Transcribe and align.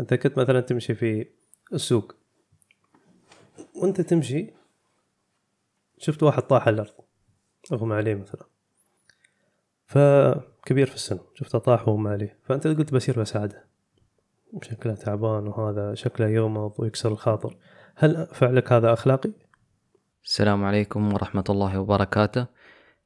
أنت 0.00 0.14
كنت 0.14 0.38
مثلا 0.38 0.60
تمشي 0.60 0.94
في 0.94 1.26
السوق 1.72 2.14
وأنت 3.74 4.00
تمشي 4.00 4.50
شفت 5.98 6.22
واحد 6.22 6.42
طاح 6.42 6.66
على 6.66 6.74
الأرض 6.74 6.94
اغمى 7.72 7.94
عليه 7.94 8.14
مثلا. 8.14 8.42
فكبير 9.86 10.86
في 10.86 10.94
السن 10.94 11.18
شفته 11.34 11.58
طاح 11.58 11.88
وما 11.88 12.10
عليه. 12.10 12.38
فأنت 12.44 12.66
قلت 12.66 12.94
بسير 12.94 13.20
بساعده. 13.20 13.64
شكله 14.62 14.94
تعبان 14.94 15.46
وهذا 15.46 15.94
شكله 15.94 16.28
يغمض 16.28 16.72
ويكسر 16.78 17.12
الخاطر. 17.12 17.56
هل 17.96 18.26
فعلك 18.26 18.72
هذا 18.72 18.92
أخلاقي؟ 18.92 19.30
السلام 20.24 20.64
عليكم 20.64 21.12
ورحمة 21.12 21.44
الله 21.50 21.80
وبركاته. 21.80 22.46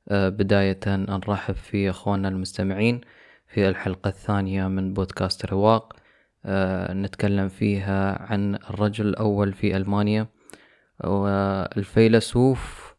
آه، 0.09 0.29
بداية 0.29 0.80
نرحب 0.86 1.54
في 1.54 1.91
أخواننا 1.91 2.29
المستمعين 2.29 3.00
في 3.46 3.68
الحلقة 3.68 4.09
الثانية 4.09 4.68
من 4.68 4.95
بودكاست 4.95 5.46
رواق. 5.46 5.96
نتكلم 6.91 7.48
فيها 7.48 8.22
عن 8.22 8.54
الرجل 8.54 9.07
الأول 9.07 9.53
في 9.53 9.76
ألمانيا 9.76 10.26
والفيلسوف 11.04 12.94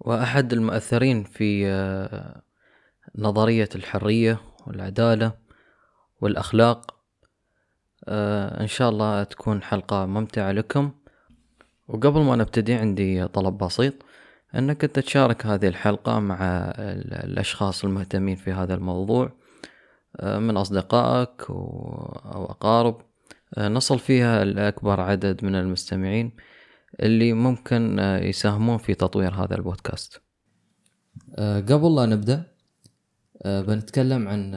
وأحد 0.00 0.52
المؤثرين 0.52 1.24
في 1.24 1.66
آه، 1.66 2.42
نظرية 3.18 3.68
الحرية 3.74 4.40
والعدالة 4.66 5.32
والأخلاق. 6.20 7.00
إن 8.60 8.66
شاء 8.66 8.88
الله 8.90 9.22
تكون 9.24 9.62
حلقة 9.62 10.06
ممتعة 10.06 10.52
لكم. 10.52 10.92
وقبل 11.88 12.20
ما 12.20 12.36
نبتدي 12.36 12.74
عندي 12.74 13.26
طلب 13.26 13.58
بسيط 13.58 13.94
انت 14.54 14.84
تشارك 14.84 15.46
هذه 15.46 15.68
الحلقة 15.68 16.20
مع 16.20 16.38
الأشخاص 17.08 17.84
المهتمين 17.84 18.36
في 18.36 18.52
هذا 18.52 18.74
الموضوع. 18.74 19.26
آه، 19.26 19.39
من 20.22 20.56
أصدقائك 20.56 21.50
أو 21.50 22.46
أقارب. 22.50 23.00
آه، 23.54 23.68
نصل 23.68 23.98
فيها 23.98 24.44
لأكبر 24.44 25.00
عدد 25.00 25.44
من 25.44 25.54
المستمعين 25.54 26.32
اللي 27.00 27.32
ممكن 27.32 27.98
آه، 27.98 28.18
يساهمون 28.18 28.78
في 28.78 28.94
تطوير 28.94 29.34
هذا 29.34 29.54
البودكاست. 29.54 30.20
قبل 31.38 31.94
لا 31.96 32.06
نبدأ 32.06 32.46
بنتكلم 33.44 34.28
عن 34.28 34.54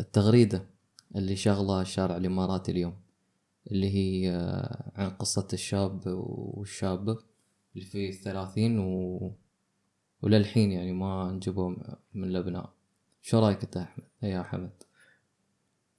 التغريدة 0.00 0.66
اللي 1.16 1.36
شغلة 1.36 1.80
الشارع 1.80 2.16
الإماراتي 2.16 2.72
اليوم 2.72 2.94
اللي 3.72 3.90
هي 3.94 4.30
عن 4.96 5.10
قصة 5.10 5.48
الشاب 5.52 6.02
والشابة 6.06 7.18
اللي 7.74 7.86
في 7.86 8.08
الثلاثين 8.08 8.78
و... 8.78 9.32
وللحين 10.22 10.72
يعني 10.72 10.92
ما 10.92 11.30
انجبوا 11.30 11.74
من 12.14 12.24
الأبناء 12.24 12.72
شو 13.22 13.38
رأيك 13.38 13.62
أنت 13.62 13.76
أحمد؟ 13.76 14.04
يا 14.30 14.42
حمد؟ 14.42 14.70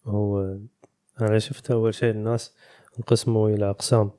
هو 0.05 0.57
أنا 1.21 1.39
شفت 1.39 1.71
أول 1.71 1.93
شيء 1.93 2.11
الناس 2.11 2.53
انقسموا 2.99 3.49
إلى 3.49 3.69
أقسام. 3.69 4.11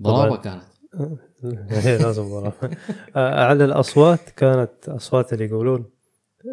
ضرابة 0.00 0.36
كانت. 0.36 0.62
هي 1.70 1.98
لازم 1.98 2.22
ضرابة. 2.22 2.76
اعلى 3.16 3.64
الأصوات 3.64 4.30
كانت 4.30 4.88
أصوات 4.88 5.32
اللي 5.32 5.44
يقولون 5.44 5.90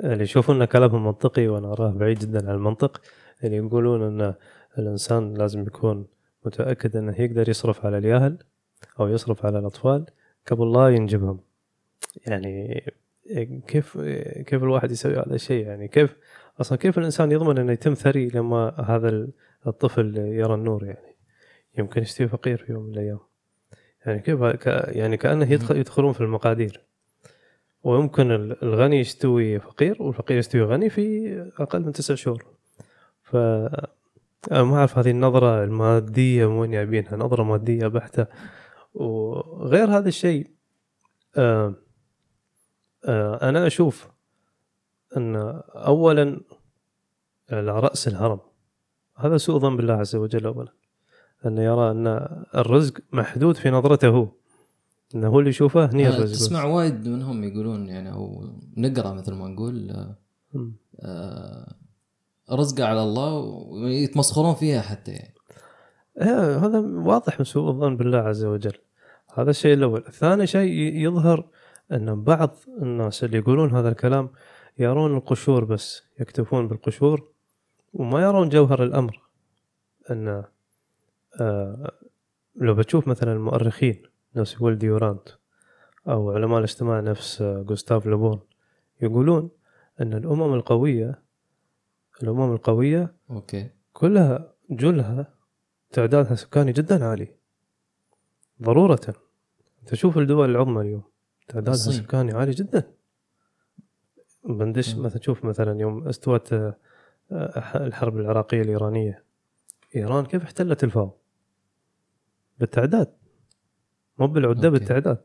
اللي 0.03 0.23
يشوفون 0.23 0.61
إن 0.61 0.65
كلامهم 0.65 1.05
منطقي 1.05 1.47
وأنا 1.47 1.73
اراه 1.73 1.91
بعيد 1.91 2.19
جدا 2.19 2.49
عن 2.49 2.55
المنطق 2.55 3.01
اللي 3.43 3.57
يقولون 3.57 4.01
إن 4.03 4.33
الإنسان 4.77 5.33
لازم 5.33 5.61
يكون 5.61 6.07
متأكد 6.45 6.95
إنه 6.95 7.21
يقدر 7.21 7.49
يصرف 7.49 7.85
على 7.85 7.97
الياهل 7.97 8.37
أو 8.99 9.07
يصرف 9.07 9.45
على 9.45 9.59
الأطفال 9.59 10.05
قبل 10.47 10.73
لا 10.73 10.89
ينجبهم. 10.89 11.39
يعني 12.27 12.83
كيف 13.67 13.97
كيف 14.45 14.63
الواحد 14.63 14.91
يسوي 14.91 15.13
هذا 15.13 15.35
الشيء؟ 15.35 15.65
يعني 15.65 15.87
كيف 15.87 16.15
أصلا 16.61 16.77
كيف 16.77 16.97
الإنسان 16.97 17.31
يضمن 17.31 17.57
إنه 17.57 17.71
يتم 17.71 17.93
ثري 17.93 18.27
لما 18.27 18.81
هذا 18.87 19.27
الطفل 19.67 20.17
يرى 20.17 20.53
النور 20.53 20.85
يعني؟ 20.85 21.15
يمكن 21.77 22.01
يستوي 22.01 22.27
فقير 22.27 22.57
في 22.57 22.71
يوم 22.71 22.83
من 22.83 22.93
الأيام. 22.93 23.19
يعني 24.05 24.19
كيف 24.19 24.39
يعني 24.95 25.17
كأنه 25.17 25.51
يدخل 25.51 25.77
يدخلون 25.77 26.13
في 26.13 26.21
المقادير. 26.21 26.81
ويمكن 27.83 28.31
الغني 28.63 28.99
يستوي 28.99 29.59
فقير 29.59 30.03
والفقير 30.03 30.37
يستوي 30.37 30.61
غني 30.61 30.89
في 30.89 31.35
أقل 31.59 31.85
من 31.85 31.91
تسع 31.91 32.15
شهور. 32.15 32.45
ف 33.23 33.35
أنا 34.51 34.63
ما 34.63 34.77
أعرف 34.77 34.97
هذه 34.97 35.11
النظرة 35.11 35.63
المادية 35.63 36.49
من 36.49 36.57
وين 36.57 36.71
جايبينها 36.71 37.15
نظرة 37.15 37.43
مادية 37.43 37.87
بحتة. 37.87 38.27
وغير 38.93 39.87
هذا 39.87 40.07
الشيء 40.07 40.47
آه 41.37 41.75
آه 43.05 43.49
أنا 43.49 43.67
أشوف 43.67 44.07
أن 45.17 45.61
أولا 45.75 46.41
على 47.51 47.79
رأس 47.79 48.07
الهرم. 48.07 48.39
هذا 49.17 49.37
سوء 49.37 49.59
ظن 49.59 49.77
بالله 49.77 49.93
عز 49.93 50.15
وجل 50.15 50.45
أولا. 50.45 50.71
أنه 51.45 51.61
يرى 51.61 51.91
أن 51.91 52.07
الرزق 52.55 52.93
محدود 53.11 53.55
في 53.55 53.69
نظرته. 53.69 54.07
هو 54.07 54.27
أنه 55.15 55.27
هو 55.27 55.39
اللي 55.39 55.49
يشوفه 55.49 55.85
هني 55.85 56.07
الرزق. 56.07 56.35
تسمع 56.35 56.63
وايد 56.63 57.07
منهم 57.07 57.43
يقولون 57.43 57.89
يعني 57.89 58.11
أو 58.11 58.49
نقرأ 58.77 59.13
مثل 59.13 59.33
ما 59.33 59.47
نقول 59.47 60.05
آه 60.99 61.75
رزقه 62.51 62.85
على 62.85 63.03
الله 63.03 63.33
ويتمسخرون 63.69 64.53
فيها 64.55 64.81
حتى 64.81 65.11
يعني. 65.11 65.33
هذا 66.57 66.79
واضح 66.79 67.39
من 67.39 67.45
سوء 67.45 67.69
الظن 67.69 67.97
بالله 67.97 68.17
عز 68.17 68.45
وجل. 68.45 68.77
هذا 69.33 69.49
الشيء 69.49 69.73
الأول. 69.73 70.03
ثاني 70.03 70.47
شيء 70.47 70.71
يظهر 70.95 71.47
أن 71.91 72.23
بعض 72.23 72.55
الناس 72.81 73.23
اللي 73.23 73.37
يقولون 73.37 73.75
هذا 73.75 73.89
الكلام 73.89 74.29
يرون 74.79 75.17
القشور 75.17 75.63
بس 75.65 76.03
يكتفون 76.19 76.67
بالقشور 76.67 77.31
وما 77.93 78.21
يرون 78.21 78.49
جوهر 78.49 78.83
الأمر. 78.83 79.21
ان 80.11 80.43
آه 81.41 81.91
لو 82.55 82.73
بتشوف 82.73 83.07
مثلا 83.07 83.33
المؤرخين 83.33 84.03
نفس 84.35 84.61
ويل 84.61 84.77
ديورانت 84.77 85.29
أو 86.07 86.31
علماء 86.31 86.57
الاجتماع 86.57 86.99
نفس 86.99 87.41
آه 87.41 87.61
جوستاف 87.61 88.05
لوبون 88.05 88.39
يقولون 89.01 89.49
أن 90.01 90.13
الأمم 90.13 90.53
القوية 90.53 91.21
الأمم 92.23 92.53
القوية 92.53 93.15
okay. 93.29 93.69
كلها 93.93 94.53
جلها 94.69 95.33
تعدادها 95.91 96.35
سكاني 96.35 96.71
جدا 96.71 97.05
عالي. 97.05 97.35
ضرورة. 98.61 99.13
تشوف 99.85 100.17
الدول 100.17 100.49
العظمى 100.49 100.81
اليوم 100.81 101.03
تعدادها. 101.47 101.73
سكاني 101.75 102.31
عالي 102.31 102.51
جدا. 102.51 102.98
بندش 104.43 104.95
مثلا 104.95 105.19
تشوف 105.19 105.45
مثلا 105.45 105.81
يوم 105.81 106.07
استوت 106.07 106.53
آه، 106.53 106.75
الحرب 107.75 108.17
العراقية 108.17 108.61
الإيرانية. 108.61 109.23
إيران 109.95 110.25
كيف 110.25 110.43
احتلت 110.43 110.83
الفاو؟ 110.83 111.11
بالتعداد. 112.59 113.13
مو 114.17 114.27
بالعدة 114.27 114.69
بالتعداد. 114.69 115.17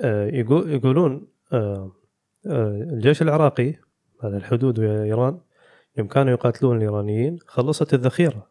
آه، 0.00 0.26
يقولون 0.66 1.28
آه، 1.52 1.92
الجيش 2.46 3.22
العراقي 3.22 3.74
على 4.22 4.36
الحدود 4.36 4.78
ويا 4.78 5.02
إيران 5.02 5.40
يوم 5.96 6.08
كانوا 6.08 6.32
يقاتلون 6.32 6.76
الإيرانيين 6.76 7.38
خلصت 7.46 7.94
الذخيرة. 7.94 8.46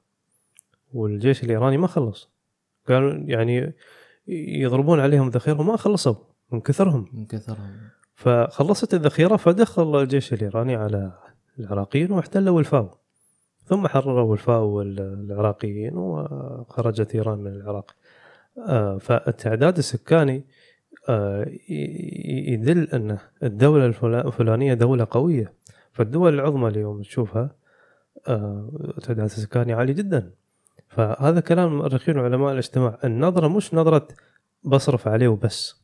والجيش 0.94 1.44
الإيراني 1.44 1.78
ما 1.78 1.88
خلص. 1.88 2.30
قالوا 2.88 3.14
يعني 3.14 3.74
يضربون 4.28 5.00
عليهم 5.00 5.30
ذخيرة 5.30 5.60
وما 5.60 5.78
خلصوا 5.78 6.16
من 6.52 6.62
كثرهم. 6.62 7.10
من 7.14 7.26
كثرهم. 7.26 7.78
فخلصت 8.16 8.94
الذخيرة 8.94 9.36
فدخل 9.36 10.02
الجيش 10.02 10.34
الإيراني 10.34 10.76
على 10.76 11.12
العراقيين 11.60 12.12
واحتلوا 12.12 12.60
الفاو. 12.60 12.90
ثم 13.66 13.88
حرروا 13.88 14.34
الفاو 14.34 14.82
العراقيين 14.82 15.98
وخرجت 15.98 17.16
إيران 17.16 17.40
من 17.40 17.52
العراق. 17.52 17.96
آه، 18.68 18.98
فالتعداد 18.98 19.78
السكاني 19.78 20.46
آه، 21.10 21.46
يدل 22.48 22.88
أن 22.94 23.18
الدولة 23.44 23.86
الفلانية 23.86 24.74
دولة 24.74 25.08
قوية. 25.12 25.54
فالدول 25.92 26.34
العظمى 26.34 26.68
اليوم 26.68 27.02
تشوفها 27.02 27.56
آه، 28.28 28.94
تعداد 29.04 29.28
سكاني 29.28 29.74
عالي 29.74 29.94
جدا. 29.94 30.32
فهذا 30.90 31.40
كلام 31.40 31.72
المؤرخين 31.72 32.18
وعلماء 32.18 32.52
الاجتماع. 32.52 33.00
النظرة 33.04 33.48
مش 33.48 33.74
نظرة 33.74 34.08
بصرف 34.64 35.08
عليه 35.08 35.28
وبس. 35.28 35.83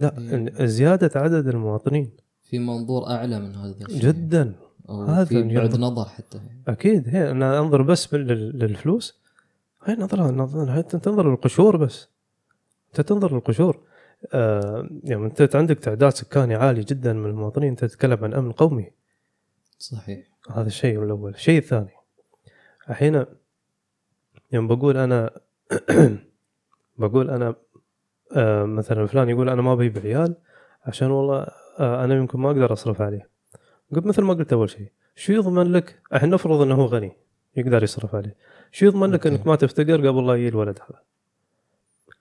لا. 0.00 0.66
زيادة 0.66 1.20
عدد 1.20 1.48
المواطنين. 1.48 2.10
في 2.42 2.58
منظور 2.58 3.06
أعلى 3.06 3.40
من 3.40 3.54
هذا 3.54 3.86
الشيء 3.86 4.00
جدا. 4.00 4.54
هذا 4.90 5.24
في 5.24 5.54
بعد 5.54 5.76
نظر 5.76 6.04
حتى. 6.04 6.40
أكيد. 6.68 7.08
هي 7.08 7.30
أنا 7.30 7.58
أنظر 7.58 7.82
بس 7.82 8.14
للفلوس. 8.14 9.20
هي 9.84 9.94
نظرة 9.94 10.30
نظرة 10.30 10.78
أنت 10.78 10.96
تنظر 10.96 11.30
للقشور 11.30 11.76
بس. 11.76 12.08
أنت 12.88 13.00
تنظر 13.00 13.34
للقشور 13.34 13.82
آه 14.32 14.88
يعني 15.04 15.26
أنت 15.26 15.56
عندك 15.56 15.78
تعداد 15.78 16.12
سكاني 16.12 16.54
عالي 16.54 16.80
جدا 16.80 17.12
من 17.12 17.30
المواطنين 17.30 17.68
انت 17.68 17.84
تتكلم 17.84 18.24
عن 18.24 18.34
أمن 18.34 18.52
قومي. 18.52 18.90
صحيح. 19.78 20.26
هذا 20.50 20.66
الشيء 20.66 21.02
الأول. 21.02 21.34
الشيء 21.34 21.58
الثاني. 21.58 21.90
الحين 22.90 23.24
يوم 24.52 24.68
بقول 24.68 24.96
أنا 24.96 25.30
بقول 26.98 27.30
أنا 27.30 27.54
مثلا 28.64 29.06
فلان 29.06 29.28
يقول 29.28 29.48
أنا 29.48 29.62
ما 29.62 29.74
بجيب 29.74 29.98
عيال 29.98 30.36
عشان 30.84 31.10
والله 31.10 31.46
آه 31.78 32.04
أنا 32.04 32.14
يمكن 32.14 32.40
ما 32.40 32.50
أقدر 32.50 32.72
أصرف 32.72 33.02
عليه. 33.02 33.28
قلت 33.94 34.06
مثل 34.06 34.22
ما 34.22 34.34
قلت 34.34 34.52
أول 34.52 34.70
شيء 34.70 34.92
شو 35.14 35.32
يضمن 35.32 35.72
لك؟ 35.72 36.00
الحين 36.14 36.30
نفرض 36.30 36.60
إنه 36.60 36.74
هو 36.74 36.84
غني 36.84 37.12
يقدر 37.56 37.82
يصرف 37.82 38.14
عليه. 38.14 38.36
شو 38.72 38.86
يضمن 38.86 39.10
لك. 39.10 39.26
إنك 39.26 39.46
ما 39.46 39.56
تفتقر 39.56 40.08
قبل 40.08 40.26
لا 40.26 40.34
يجي 40.34 40.48
الولد 40.48 40.78
هذا؟ 40.78 41.00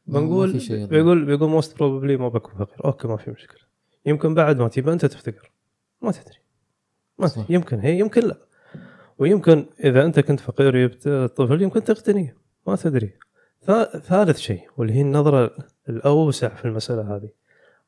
بنقول. 0.07 0.62
بيقول 0.69 1.25
بيقول 1.25 1.50
most 1.50 1.80
probably 1.80 2.18
ما 2.18 2.28
بكون 2.28 2.54
فقير. 2.54 2.86
okay 2.86 3.07
ما 3.08 3.18
في 3.18 3.31
مشكلة. 3.31 3.62
يمكن 4.06 4.34
بعد 4.34 4.60
ما 4.60 4.68
تبى 4.68 4.94
أنت 4.94 5.06
تفتقر. 5.06 5.51
ما 6.01 6.12
تدري. 6.12 6.38
ما 7.19 7.28
صح. 7.28 7.42
تدري. 7.42 7.56
يمكن 7.56 7.80
هي 7.80 8.00
يمكن 8.00 8.22
لا. 8.22 8.38
ويمكن 9.18 9.66
إذا 9.84 10.06
أنت 10.06 10.19
كنت 10.19 10.40
فقير 10.40 10.75
وجبت 10.75 11.08
طفل 11.10 11.62
يمكن 11.62 11.84
تغتني 11.84 12.36
ما 12.68 12.75
تدري. 12.75 13.13
ثالث 14.00 14.38
شيء 14.38 14.62
واللي 14.77 14.94
هي 14.94 15.01
النظرة 15.01 15.51
الأوسع 15.89 16.47
في 16.50 16.65
المسألة 16.65 17.15
هذه. 17.15 17.29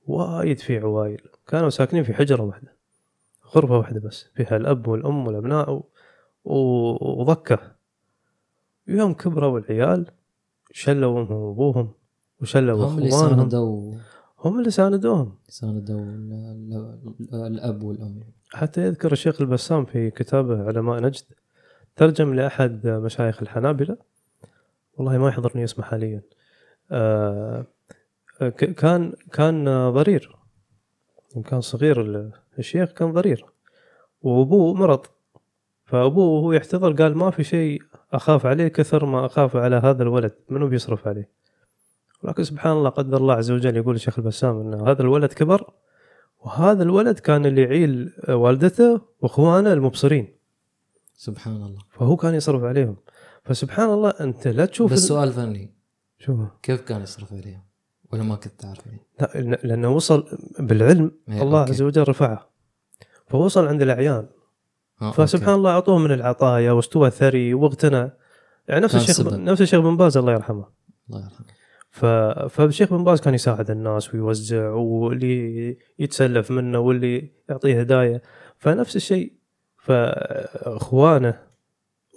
وايد 0.08 0.60
في 0.60 0.78
عوائل 0.78 1.22
كانوا 1.48 1.70
ساكنين 1.70 2.04
في 2.04 2.14
حجرة 2.14 2.42
واحدة. 2.44 2.74
غرفة 3.56 3.78
واحدة 3.78 4.00
بس. 4.00 4.26
فيها 4.36 4.58
الأب 4.58 4.88
والأم 4.88 5.28
والأبناء 5.28 5.72
و- 5.72 5.84
و- 6.46 7.22
وضكة. 7.22 7.60
يوم 8.88 9.14
كبروا 9.14 9.60
العيال 9.60 10.06
شلوا 10.72 11.22
أمهم 11.22 11.32
وأبوهم 11.38 11.92
وشلوا 12.42 12.86
هم 12.86 12.98
اللي 12.98 13.12
ساندوا. 13.12 13.94
هم 14.40 14.60
اللي 14.60 14.70
ساندوهم. 14.72 15.36
ساندوا 15.48 16.00
ال- 16.02 16.98
ال- 17.34 17.36
الأب 17.46 17.84
والأم. 17.84 18.20
حتى 18.54 18.82
يذكر 18.82 19.12
الشيخ 19.12 19.42
البسام 19.42 19.86
في 19.86 20.10
كتابه 20.12 20.64
علماء 20.68 21.02
نجد 21.02 21.24
ترجم 21.96 22.34
لأحد 22.34 22.88
مشايخ 22.88 23.42
الحنابلة 23.42 23.98
والله 24.98 25.18
ما 25.18 25.30
يحضرني 25.30 25.64
اسمه 25.64 25.86
حاليا. 25.86 26.22
آه، 26.92 27.66
ك- 28.42 28.74
كان 28.74 29.14
كان 29.34 29.90
ضرير. 29.92 30.36
كان 31.46 31.62
صغير 31.62 32.02
ال- 32.02 32.32
الشيخ 32.60 32.92
كان 32.92 33.14
ضرير. 33.14 33.46
وأبوه 34.22 34.74
مرض. 34.74 35.06
فأبوه 35.86 36.28
وهو 36.42 36.54
يحتضر 36.54 36.94
قال 36.94 37.18
ما 37.18 37.30
في 37.32 37.44
شيء 37.44 37.82
أخاف 38.14 38.46
عليه 38.46 38.68
كثر 38.68 39.06
ما 39.06 39.26
أخاف 39.26 39.56
على 39.56 39.76
هذا 39.76 40.04
الولد. 40.04 40.36
منو 40.50 40.68
بيصرف 40.68 41.08
عليه؟ 41.08 41.30
ولكن 42.24 42.44
سبحان 42.44 42.72
الله 42.78 42.90
قدر 42.90 43.18
الله 43.18 43.34
عز 43.34 43.52
وجل 43.52 43.78
يقول 43.78 43.96
الشيخ 43.96 44.20
البسام 44.20 44.60
إن 44.62 44.88
هذا 44.88 45.02
الولد 45.02 45.34
كبر 45.34 45.74
وهذا 46.40 46.84
الولد 46.84 47.20
كان 47.20 47.46
اللي 47.46 47.62
يعيل 47.62 48.14
والدته 48.30 49.02
وإخوانه 49.22 49.74
المبصرين. 49.74 50.38
سبحان 51.16 51.56
الله. 51.56 51.80
فهو 51.92 52.16
كان 52.16 52.34
يصرف 52.36 52.64
عليهم. 52.64 52.96
فسبحان 53.48 53.90
الله 53.90 54.10
أنت 54.10 54.48
لا 54.48 54.66
تشوف 54.66 54.94
بس 54.94 55.04
ال- 55.04 55.08
سؤال 55.08 55.32
فني. 55.34 55.74
شوف. 56.20 56.40
كيف 56.64 56.82
كان 56.82 57.02
يصرف 57.02 57.34
عليهم؟ 57.34 57.62
ولا 58.14 58.24
ما 58.24 58.36
كنت 58.36 58.60
تعرف 58.62 58.86
يعني؟ 58.86 59.02
لا 59.50 59.60
لأنه 59.64 59.90
وصل 59.90 60.28
بالعلم. 60.60 61.12
إيه، 61.30 61.42
الله 61.42 61.60
okay. 61.60 61.72
عز 61.72 61.82
وجل 61.82 62.10
رفعه. 62.10 62.50
فوصل 63.28 63.68
عند 63.68 63.82
الأعيان. 63.82 64.28
آه، 65.02 65.12
فسبحان 65.12 65.56
الله 65.56 65.72
أعطوه 65.72 65.98
من 65.98 66.12
العطايا 66.12 66.72
واستوى 66.72 67.10
ثري 67.10 67.54
واغتنى 67.54 68.12
يعني 68.68 68.84
نفس 68.84 68.96
الشيخ 68.96 69.16
سبب. 69.16 69.34
نفس 69.34 69.62
الشيخ 69.62 69.80
بن 69.80 69.98
باز 69.98 70.18
الله 70.18 70.34
يرحمه. 70.34 70.66
الله 71.10 71.24
يرحمه. 71.24 71.48
ف... 71.90 72.06
فالشيخ 72.56 72.94
بن 72.94 73.04
باز 73.04 73.22
كان 73.22 73.34
يساعد 73.34 73.72
الناس 73.72 74.14
ويوزع 74.14 74.70
واللي 74.70 75.78
يتسلف 76.00 76.52
منه 76.52 76.80
واللي 76.80 77.32
يعطيه 77.50 77.80
هدايا. 77.80 78.22
فنفس 78.58 78.96
الشيء. 78.96 79.34
فإخوانه 79.78 81.40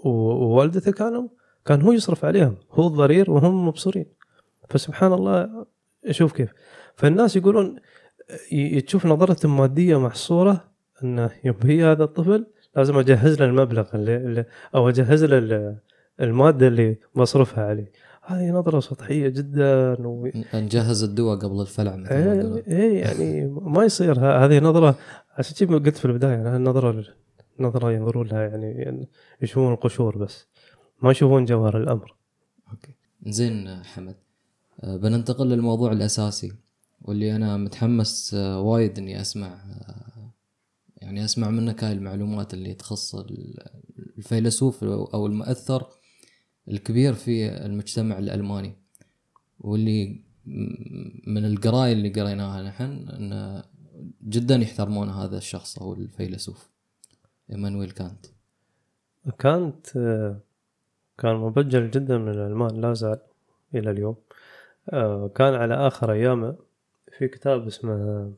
ووالدته 0.04 0.92
كانوا 0.92 1.28
كان 1.64 1.82
هو 1.82 1.92
يصرف 1.92 2.24
عليهم 2.24 2.56
هو 2.72 2.86
الضرير 2.86 3.30
وهم 3.30 3.66
مبصرين. 3.68 4.06
فسبحان 4.68 5.12
الله 5.12 5.66
شوف 6.10 6.32
كيف. 6.32 6.50
فالناس 6.96 7.36
يقولون 7.36 7.76
تشوف 8.86 9.06
نظرتهم 9.06 9.56
مادية 9.56 10.00
محصورة 10.00 10.64
إنه 11.04 11.30
يوم 11.44 11.56
هي 11.62 11.84
هذا 11.84 12.04
الطفل 12.04 12.46
لازم 12.76 12.98
أجهز 12.98 13.38
له 13.40 13.44
المبلغ 13.46 13.86
اللي 13.94 14.16
اللي 14.16 14.44
أو 14.74 14.88
أجهز 14.88 15.24
له 15.24 15.38
ال- 15.38 15.76
المادة 16.20 16.66
اللي 16.68 16.96
بصرفها 17.16 17.64
عليه. 17.64 17.92
هذه 18.22 18.50
نظرة 18.50 18.80
سطحية 18.80 19.28
جدا 19.28 19.96
و... 20.06 20.28
نجهز 20.54 21.02
الدواء 21.04 21.38
قبل 21.38 21.60
الفلع 21.60 21.96
مثل 21.96 22.14
ما 22.14 22.62
إيه. 22.66 22.78
إيه 22.78 23.00
يعني 23.00 23.46
ما 23.46 23.84
يصير. 23.84 24.20
هذه 24.20 24.58
نظرة 24.58 24.94
عشان 25.38 25.66
كذي 25.66 25.78
قلت 25.78 25.96
في 25.96 26.04
البداية 26.04 26.30
يعني 26.32 26.56
النظره 26.56 27.04
نظرة 27.60 27.92
ينظرون 27.92 28.26
لها 28.26 28.42
يعني, 28.42 29.08
يشوفون 29.42 29.72
القشور 29.72 30.18
بس 30.18 30.46
ما 31.02 31.10
يشوفون 31.10 31.44
جوهر 31.44 31.76
الأمر. 31.82 32.14
أوكي. 32.70 32.94
زين 33.26 33.82
حمد. 33.84 34.16
آه، 34.80 34.96
بننتقل 34.96 35.48
للموضوع 35.48 35.92
الأساسي 35.92 36.52
واللي 37.02 37.36
أنا 37.36 37.56
متحمس 37.56 38.34
آه، 38.34 38.60
وايد 38.60 38.98
إني 38.98 39.20
أسمع 39.20 39.46
آه، 39.46 40.30
يعني 40.96 41.24
أسمع 41.24 41.50
منك 41.50 41.84
هاي 41.84 41.92
المعلومات 41.92 42.54
اللي 42.54 42.74
تخص 42.74 43.14
ال- 43.14 43.64
الفيلسوف 44.18 44.84
أو 44.84 45.26
المؤثر 45.26 45.86
الكبير 46.68 47.14
في 47.14 47.48
المجتمع 47.66 48.18
الألماني 48.18 48.72
واللي 49.60 50.20
من 51.26 51.44
القراية 51.44 51.92
اللي 51.92 52.08
قريناها 52.08 52.62
نحن 52.62 53.08
إن 53.08 53.62
جدا 54.22 54.56
يحترمون 54.56 55.08
هذا 55.08 55.38
الشخص 55.38 55.78
أو 55.78 55.94
الفيلسوف. 55.94 56.69
إيمانويل 57.52 57.90
كانت. 57.90 58.26
كانت 59.38 59.96
آه، 59.96 60.40
كان 61.18 61.36
مبجل 61.36 61.90
جدا 61.90 62.18
من 62.18 62.28
الألمان 62.28 62.80
لا 62.80 62.94
زال 62.94 63.18
إلى 63.74 63.90
اليوم. 63.90 64.16
آه، 64.92 65.28
كان 65.28 65.54
على 65.54 65.74
آخر 65.74 66.12
أيامه 66.12 66.56
في 67.18 67.28
كتاب 67.28 67.66
اسمه 67.66 68.32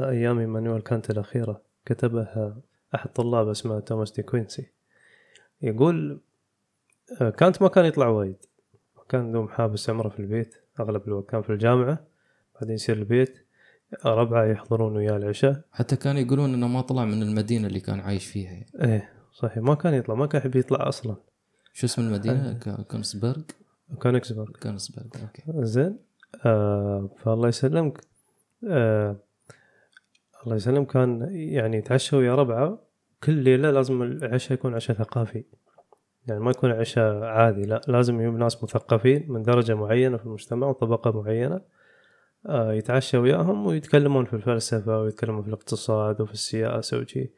أيام 0.00 0.38
إيمانويل 0.38 0.80
كانت 0.82 1.10
الأخيرة 1.10 1.62
كتبه 1.84 2.54
أحد 2.94 3.12
طلاب 3.12 3.48
اسمه 3.48 3.80
توماس 3.80 4.12
دي 4.12 4.22
كوينسي. 4.22 4.66
يقول 5.62 6.20
آه، 7.20 7.30
كانت 7.30 7.62
ما 7.62 7.68
كان 7.68 7.84
يطلع 7.84 8.08
وايد. 8.08 8.36
كان 9.08 9.32
دوم 9.32 9.48
حابس 9.48 9.90
عمره 9.90 10.08
في 10.08 10.20
البيت 10.20 10.54
أغلب 10.80 11.08
الوقت 11.08 11.30
كان 11.30 11.42
في 11.42 11.50
الجامعة 11.50 12.06
بعدين 12.54 12.74
يصير 12.74 12.96
البيت. 12.96 13.41
ربعة 14.06 14.44
يحضرون 14.44 14.96
وياه 14.96 15.16
العشاء. 15.16 15.60
حتى 15.72 15.96
كانوا 15.96 16.20
يقولون 16.20 16.54
إنه 16.54 16.68
ما 16.68 16.80
طلع 16.80 17.04
من 17.04 17.22
المدينة 17.22 17.66
اللي 17.66 17.80
كان 17.80 18.00
عايش 18.00 18.26
فيها. 18.26 18.50
يعني. 18.50 18.66
إيه 18.82 19.12
صحيح. 19.32 19.58
ما 19.58 19.74
كان 19.74 19.94
يطلع 19.94 20.14
ما 20.14 20.26
كان 20.26 20.40
يحب 20.40 20.56
يطلع 20.56 20.88
أصلا. 20.88 21.16
شو 21.72 21.86
اسم 21.86 22.02
المدينة؟ 22.02 22.52
ك- 22.52 22.80
كونسبرغ؟ 22.90 23.42
كونكسبرغ. 24.02 24.50
كونسبرغ 24.62 25.04
okay. 25.22 25.42
زين. 25.64 25.98
آه 26.46 27.10
فالله 27.16 27.48
يسلمك. 27.48 28.00
آه 28.68 29.16
الله 30.44 30.56
يسلمك. 30.56 30.86
كان 30.86 31.28
يعني 31.32 31.76
يتعشى 31.76 32.16
ويا 32.16 32.34
ربعة. 32.34 32.78
كل 33.24 33.32
ليلة 33.32 33.70
لازم 33.70 34.02
العشاء 34.02 34.52
يكون 34.52 34.74
عشاء 34.74 34.96
ثقافي. 34.96 35.44
يعني 36.28 36.40
ما 36.40 36.50
يكون 36.50 36.70
عشاء 36.70 37.22
عادي 37.22 37.62
لا 37.62 37.80
لازم 37.88 38.20
يجيب 38.20 38.34
ناس 38.38 38.64
مثقفين 38.64 39.32
من 39.32 39.42
درجة 39.42 39.74
معينة 39.74 40.16
في 40.16 40.24
المجتمع 40.26 40.66
وطبقة 40.66 41.22
معينة. 41.22 41.60
يتعشى 42.48 43.16
وياهم 43.18 43.66
ويتكلمون 43.66 44.24
في 44.24 44.32
الفلسفة 44.32 45.00
ويتكلمون 45.00 45.42
في 45.42 45.48
الاقتصاد 45.48 46.20
وفي 46.20 46.32
السياسة 46.32 46.98
وشي. 46.98 47.30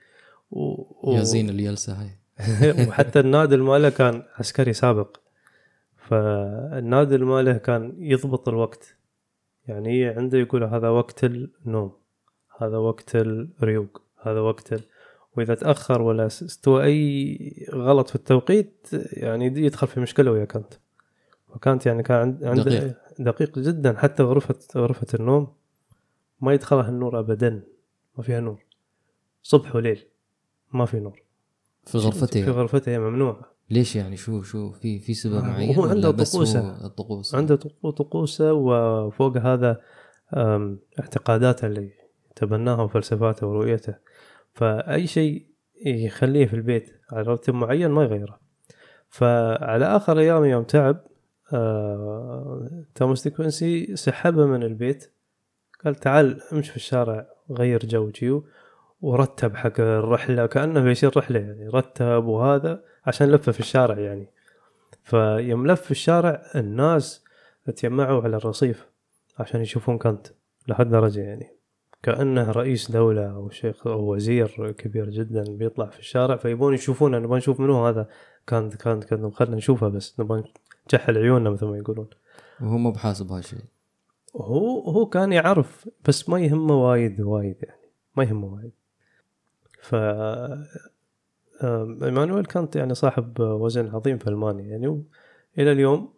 و... 0.50 0.61
و... 1.02 1.12
يا 1.16 1.23
زين 1.23 1.50
الجلسه 1.50 1.92
هاي. 1.92 2.11
وحتى 2.88 3.20
النادل 3.20 3.61
ماله 3.62 3.88
كان 3.88 4.23
عسكري 4.38 4.73
سابق. 4.73 5.16
فالنادل 5.96 7.25
ماله 7.25 7.52
كان 7.56 7.94
يضبط 7.99 8.49
الوقت. 8.49 8.96
يعني 9.66 10.04
عنده 10.06 10.38
يقول 10.38 10.64
هذا 10.64 10.88
وقت 10.88 11.25
النوم 11.25 11.92
هذا 12.61 12.76
وقت 12.76 13.16
الريوق 13.16 14.02
هذا 14.23 14.40
وقت 14.40 14.73
ال... 14.73 14.80
وإذا 15.37 15.54
تأخر 15.54 16.02
ولا 16.02 16.26
استوى 16.26 16.84
أي 16.84 17.38
غلط 17.73 18.08
في 18.08 18.14
التوقيت 18.14 18.88
يعني 19.12 19.46
يدخل 19.46 19.87
في 19.87 20.00
مشكلة 20.00 20.30
ويا 20.30 20.44
كانت 20.44 20.75
وكانت 21.49 21.87
يعني 21.87 22.02
كان 22.02 22.16
عند- 22.18 22.44
عنده 22.44 22.96
دقيق. 23.18 23.59
جدا 23.59 23.97
حتى 23.99 24.23
غرفه 24.23 24.54
غرفة 24.76 25.06
النوم 25.21 25.49
ما 26.40 26.52
يدخلها 26.52 26.88
النور 26.88 27.18
ابدا 27.18 27.62
ما 28.18 28.23
فيها 28.25 28.40
نور 28.40 28.64
صبح 29.42 29.76
وليل 29.76 30.04
ما 30.73 30.85
في 30.87 31.00
نور 31.00 31.23
في 31.87 31.99
غرفته 31.99 32.44
في. 32.44 32.50
غرفته 32.50 32.92
هي 32.92 32.99
ممنوعه 32.99 33.40
ليش 33.71 33.97
يعني 33.97 34.16
شو 34.16 34.42
شو 34.42 34.73
في 34.73 34.99
في 34.99 35.14
سبب 35.14 35.44
معين 35.44 35.71
وهو 35.71 35.85
عنده 35.88 36.11
طقوسه. 36.11 36.61
هو 36.61 36.87
الطقوس 36.87 37.35
عنده 37.35 37.56
طقو- 37.56 37.90
طقوسة 37.90 38.52
وفوق 38.52 39.37
هذا 39.37 39.80
اعتقاداته 41.00 41.66
اللي 41.66 41.90
تبناها 42.37 42.83
وفلسفاته 42.83 43.47
ورؤيته 43.47 43.94
فأي 44.52 45.06
شيء 45.06 45.47
يخليه 45.87 46.47
في 46.47 46.54
البيت 46.54 46.90
على 47.12 47.23
رتب 47.33 47.54
معين 47.54 47.90
ما 47.90 48.02
يغيره 48.02 48.40
فعلى 49.09 49.85
آخر 49.97 50.18
أيام 50.18 50.44
يوم 50.44 50.64
تعب 50.64 51.04
آه، 51.53 52.85
توماس 52.95 53.23
دي 53.25 53.31
كوينسي 53.31 53.97
سحبه 53.97 54.47
من 54.47 54.63
البيت. 54.63 55.13
قال 55.85 55.95
تعال 55.95 56.41
امشي 56.53 56.71
في 56.71 56.77
الشارع 56.77 57.27
غير 57.51 57.87
جو 57.87 58.11
جيو 58.11 58.45
ورتب 59.01 59.57
حق 59.57 59.81
الرحلة 59.81 60.47
كأنه 60.47 60.81
بيصير 60.81 61.17
رحلة 61.17 61.41
يعني 61.41 61.69
رتب 61.69 62.25
وهذا 62.25 62.85
عشان 63.07 63.31
لفه 63.31 63.53
في 63.53 63.61
الشارع 63.61 63.99
يعني. 63.99 64.31
فيوم 65.03 65.67
لف 65.67 65.81
في 65.81 65.91
الشارع 65.91 66.43
الناس 66.55 67.25
تجمعوا 67.65 68.23
على 68.23 68.37
الرصيف 68.37 68.87
عشان 69.39 69.61
يشوفون 69.61 69.99
كانت 69.99 70.27
لهالدرجة 70.69 71.21
يعني. 71.21 71.51
كأنه 72.03 72.51
رئيس 72.51 72.91
دولة 72.91 73.27
أو 73.35 73.51
شيخ 73.51 73.87
أو 73.87 74.15
وزير 74.15 74.73
كبير 74.79 75.11
جدا 75.11 75.45
بيطلع 75.49 75.87
في 75.87 75.99
الشارع 75.99 76.37
فيبون 76.37 76.75
يشوفونه 76.75 77.19
نبغى 77.19 77.39
نشوف 77.39 77.61
منو 77.61 77.87
هذا. 77.87 78.09
كان 78.47 78.71
كان 78.71 79.01
كان 79.01 79.31
خلينا 79.31 79.57
نشوفه 79.57 79.89
بس 79.89 80.21
نبغى 80.21 80.45
نجحل 80.87 81.19
عيوننا 81.19 81.50
مثل 81.50 81.67
ما 81.67 81.76
يقولون. 81.79 82.09
وهو 82.61 82.79
مو 82.79 82.91
بحاسب 82.93 83.33
هالشيء. 83.33 83.61
هو 84.37 84.81
هو 84.81 85.07
كان 85.07 85.33
يعرف 85.33 85.88
بس 86.09 86.29
ما 86.29 86.41
يهمه 86.41 86.75
وايد 86.88 87.21
وايد 87.21 87.57
يعني. 87.62 87.91
ما 88.17 88.25
يهمه 88.25 88.47
وايد. 88.47 88.73
ف 89.83 89.95
إيمانويل 92.05 92.45
كانت 92.45 92.76
يعني 92.76 92.95
صاحب 92.95 93.41
وزن 93.41 93.88
عظيم 93.88 94.19
في 94.19 94.26
ألمانيا 94.26 94.64
يعني. 94.64 95.05
إلى 95.59 95.73
اليوم 95.73 96.14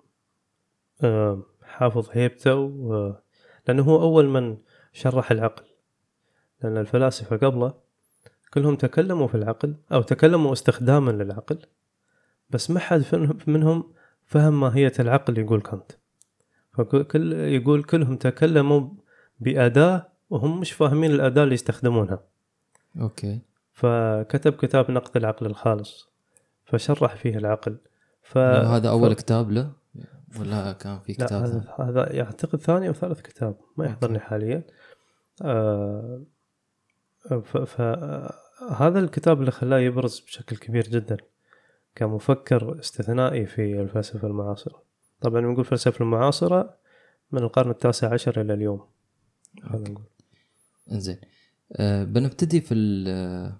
حافظ 1.62 2.08
هيبته 2.12 2.54
و- 2.54 3.14
لأنه 3.68 3.82
هو 3.82 4.02
أول 4.02 4.28
من 4.28 4.56
شرح 4.92 5.30
العقل. 5.30 5.64
لأن 6.62 6.76
الفلاسفة 6.76 7.36
قبله 7.36 7.74
كلهم 8.54 8.76
تكلموا 8.76 9.26
في 9.26 9.34
العقل 9.34 9.76
أو 9.92 10.02
تكلموا 10.02 10.52
استخداما 10.52 11.10
للعقل 11.10 11.58
بس 12.50 12.70
ما 12.70 12.80
حد 12.80 13.04
منهم 13.46 13.92
فهم 14.26 14.60
ماهية 14.60 14.92
العقل 15.00 15.38
يقول 15.38 15.60
كانت. 15.60 15.92
فكل 16.72 17.32
يقول 17.32 17.84
كلهم 17.84 18.16
تكلموا 18.16 18.88
بأداة 19.40 20.08
وهم 20.30 20.60
مش 20.60 20.72
فاهمين 20.72 21.10
الأداة 21.10 21.42
اللي 21.42 21.54
يستخدمونها. 21.54 22.24
أوكي. 23.00 23.40
فكتب 23.72 24.52
كتاب 24.52 24.90
نقد 24.90 25.16
العقل 25.16 25.46
الخالص 25.46 26.08
فشرح 26.64 27.16
فيه 27.16 27.36
العقل. 27.36 27.76
ف... 28.22 28.38
هذا 28.38 28.88
أول 28.90 29.14
ف... 29.14 29.18
كتاب 29.18 29.50
له؟ 29.50 29.72
ولا 30.40 30.72
كان 30.72 30.98
في 30.98 31.12
لا 31.18 31.26
كتاب 31.26 31.42
هذا, 31.42 31.60
ثاني؟ 31.60 31.90
هذا 31.90 32.20
اعتقد 32.22 32.60
ثاني 32.60 32.88
أو 32.88 32.92
ثالث 32.92 33.20
كتاب 33.20 33.56
ما 33.76 33.86
يحضرني 33.86 34.18
حاليا. 34.18 34.62
آه 35.42 36.22
ف... 37.28 37.56
ف... 37.56 37.80
هذا 38.72 38.98
الكتاب 38.98 39.40
اللي 39.40 39.50
خلاه 39.50 39.78
يبرز 39.78 40.20
بشكل 40.20 40.56
كبير 40.56 40.88
جدا. 40.88 41.16
كمفكر 41.96 42.78
استثنائي 42.80 43.46
في 43.46 43.80
الفلسفة 43.80 44.28
المعاصرة. 44.28 44.82
طبعا 45.20 45.40
نقول 45.40 45.60
الفلسفة 45.60 46.02
المعاصرة 46.04 46.76
من 47.32 47.42
القرن 47.42 47.70
التاسع 47.70 48.12
عشر 48.12 48.40
إلى 48.40 48.54
اليوم. 48.54 48.86
هذا 49.64 49.88
نقول. 49.88 50.04
إنزين. 50.92 51.20
آه 51.72 52.04
بنبتدي 52.04 52.60
في 52.60 52.74
ال- 52.74 53.52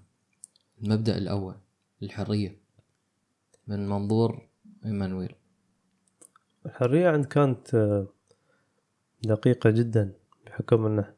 المبدأ 0.82 1.18
الأول 1.18 1.54
الحرية. 2.02 2.60
من 3.66 3.88
منظور 3.88 4.48
إيمانويل. 4.84 5.34
الحرية 6.66 7.08
عند 7.08 7.24
كانت 7.24 7.74
آه، 7.74 8.06
دقيقة 9.24 9.70
جدا 9.70 10.12
بحكم 10.46 10.86
إنه 10.86 11.14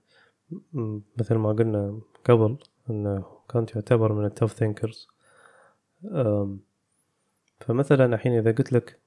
م- 0.72 1.00
مثل 1.18 1.34
ما 1.34 1.48
قلنا 1.52 2.00
قبل 2.24 2.58
إنه 2.90 3.24
كانت 3.48 3.74
يعتبر 3.74 4.12
من 4.12 4.24
ال 4.24 4.29
tough 4.29 4.52
thinkers 4.52 5.08
فمثلا 7.60 8.04
الحين 8.14 8.32
إذا 8.38 8.50
قلت 8.52 8.72
لك 8.72 9.00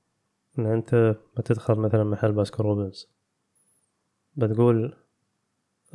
إن 0.60 0.66
أنت 0.66 1.16
بتدخل 1.38 1.76
مثلا 1.76 2.04
محل 2.04 2.32
باسكن 2.32 2.64
روبنز 2.64 3.10
بتقول 4.36 4.94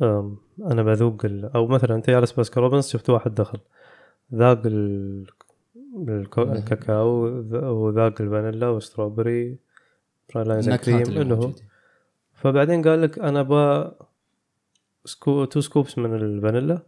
أم، 0.01 0.37
أنا 0.65 0.83
بذوق 0.83 1.25
ال... 1.25 1.45
أو 1.55 1.67
مثلا 1.67 1.95
أنت 1.95 2.09
جالس 2.09 2.31
باسكن 2.31 2.61
روبنز 2.61 2.87
شفت 2.87 3.09
واحد 3.09 3.35
دخل 3.35 3.59
ذاق 4.33 4.61
ال... 4.65 5.27
الكاكاو 6.37 7.07
وذاق 7.63 8.21
الفانيلا 8.21 8.69
و 8.69 8.77
strawberry 8.77 9.59
النكهات 10.59 10.79
ice 10.85 10.99
cream 10.99 11.21
إنه 11.21 11.35
فبعدين 12.33 12.81
قال 12.87 13.01
لك 13.01 13.19
أنا 13.19 13.41
با 13.41 13.95
scoop 15.05 15.45
two 15.45 15.61
scoops 15.61 15.97
من 15.97 16.15
الفانيلا 16.15 16.79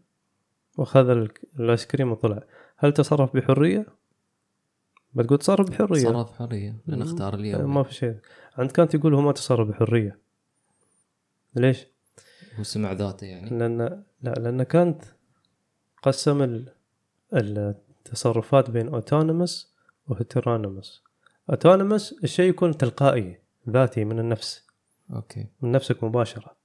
وأخذ 0.78 1.10
ال- 1.10 1.32
ال 1.60 1.66
ice 1.66 1.86
cream 1.86 2.12
وطلع. 2.12 2.44
هل 2.78 2.94
تصرف 2.94 3.36
بحرية؟ 3.36 3.86
بتقول 5.14 5.38
تصرف 5.38 5.70
بحرية. 5.70 6.04
صرف 6.04 6.32
حريه 6.32 6.76
لأن 6.88 7.02
أختار 7.02 7.36
لي 7.36 7.54
ما 7.54 7.76
أول. 7.78 7.86
في 7.86 7.94
شيء. 7.94 8.16
عند 8.58 8.72
كانت 8.72 8.94
يقول 8.94 9.14
هو 9.14 9.22
ما 9.22 9.32
تصرف 9.32 9.68
بحرية. 9.68 10.18
ليش؟ 11.56 11.88
هو 12.60 12.64
سمع 12.64 12.92
ذاته 12.92 13.26
يعني. 13.28 13.50
لأن 13.60 14.04
لا 14.22 14.34
لأن 14.34 14.64
كانت 14.64 15.04
قسم 16.04 16.42
ال- 16.42 16.74
التصرفات 17.34 18.70
بين 18.70 18.88
autonomous 18.88 19.74
و 20.08 20.15
heteronomous 20.15 21.04
autonomous 21.50 22.16
الشيء 22.24 22.50
يكون 22.50 22.78
تلقائي 22.78 23.40
ذاتي 23.70 24.06
من 24.06 24.20
النفس. 24.20 24.68
okay. 25.14 25.48
من 25.62 25.72
نفسك 25.72 26.04
مباشرة. 26.04 26.56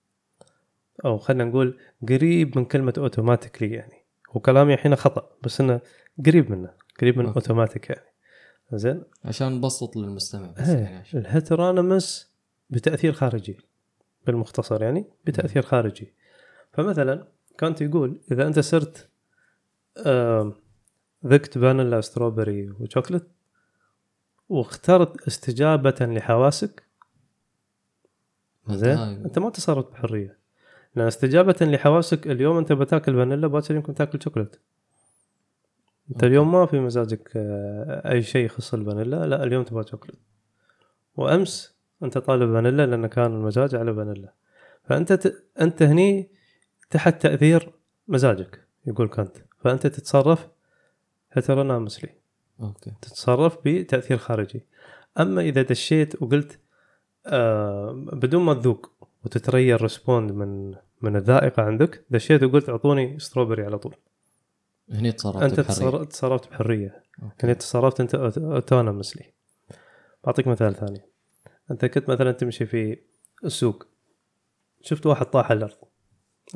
أو 1.05 1.19
خلينا 1.19 1.45
نقول 1.45 1.79
قريب 2.09 2.59
من 2.59 2.65
كلمة 2.65 2.95
automatically 2.99 3.71
يعني. 3.75 4.05
هو 4.31 4.41
كلامي 4.41 4.75
الحين 4.75 4.97
خطأ 4.97 5.31
بس 5.43 5.61
إنه 5.61 5.81
قريب 6.27 6.51
منه 6.51 6.71
قريب 7.01 7.19
من 7.19 7.27
okay. 7.27 7.37
automatic 7.37 7.91
يعني. 7.91 8.07
زين؟ 8.77 9.03
عشان 9.25 9.53
نبسط 9.53 9.97
للمستمع 9.97 10.51
بس 10.51 10.69
إيه، 10.69 10.79
يعني 10.79 10.97
عشان. 10.97 11.21
ال 11.21 11.29
heteronomous 11.29 12.35
بتأثير 12.71 13.13
خارجي 13.13 13.59
بالمختصر 14.27 14.83
يعني 14.83 15.05
بتأثير 15.25 15.63
خارجي. 15.63 16.15
فمثلا 16.73 17.29
كانت 17.59 17.81
يقول 17.81 18.21
إذا 18.33 18.47
أنت 18.47 18.59
صرت 18.59 19.09
ذقت 21.27 21.59
فانيلا 21.59 22.01
ستروبري 22.01 22.71
وشوكلت 22.71 23.27
واخترت 24.49 25.27
استجابة 25.29 25.97
لحواسك 26.01 26.83
زين؟ 28.69 28.99
أنت 28.99 29.39
ما 29.39 29.51
تصرفت 29.51 29.93
بحرية. 29.93 30.39
لأن 30.97 31.07
استجابة 31.07 31.57
لحواسك 31.61 32.27
اليوم 32.27 32.57
أنت 32.59 32.73
بتاكل 32.73 33.15
فانيلا 33.15 33.47
باكر 33.47 33.75
يمكن 33.75 33.95
تاكل 33.95 34.23
شوكولات 34.23 34.57
أنت. 36.11 36.25
اليوم 36.25 36.53
ما 36.53 36.67
في 36.67 36.81
مزاجك 36.81 37.33
آه، 37.37 38.13
أي 38.13 38.23
شيء 38.23 38.45
يخص 38.45 38.75
الفانيلا؟ 38.75 39.27
لا 39.27 39.45
اليوم 39.45 39.63
تبغى 39.65 39.85
شوكولات 39.91 40.19
وأمس 41.17 41.75
أنت 42.03 42.19
طالب 42.19 42.53
فانيلا 42.53 42.87
لأن 42.87 43.07
كان 43.07 43.27
المزاج 43.27 43.75
على 43.75 43.95
فانيلا. 43.95 44.33
فأنت 44.85 45.13
ت... 45.13 45.45
أنت 45.61 45.83
هني 45.83 46.31
تحت 46.91 47.23
تأثير 47.23 47.73
مزاجك 48.09 48.65
يقول 48.87 49.09
كانت 49.09 49.37
فأنت 49.59 49.87
تتصرف 49.87 50.49
heteronomously 51.33 52.11
okay. 52.61 52.93
تتصرف 53.03 53.59
بتأثير 53.65 54.17
خارجي. 54.17 54.67
أما 55.21 55.43
إذا 55.43 55.63
دشيت 55.63 56.23
وقلت 56.23 56.59
آه 57.27 57.93
بدون 58.13 58.43
ما 58.43 58.55
تذوق 58.55 58.91
وتتريا 59.25 59.75
ال 59.75 59.82
respond 59.82 60.33
من 60.33 60.75
من 61.03 61.17
الذائقة 61.17 61.63
عندك 61.63 62.05
دشيت 62.11 62.43
وقلت 62.43 62.69
أعطوني 62.69 63.19
strawberry 63.19 63.65
على 63.65 63.79
طول. 63.79 63.95
هني 64.91 65.13
تصرفت 65.13 65.43
أنت 65.43 65.61
بحرية. 65.61 65.75
تصر- 65.75 66.05
تصرفت 66.05 66.51
بحرية. 66.51 67.03
okay. 67.23 67.35
يعني 67.43 67.55
تصرفت 67.55 68.01
أنت 68.01 68.15
autonomously 68.15 69.33
بعطيك 70.25 70.47
مثال 70.49 70.75
ثاني. 70.75 71.03
أنت 71.71 71.85
كنت 71.85 72.11
مثلا 72.11 72.33
تمشي 72.33 72.67
في 72.67 72.99
السوق. 73.45 73.87
شفت 74.83 75.07
واحد 75.07 75.27
طاح 75.27 75.51
على 75.51 75.59
الأرض. 75.59 75.77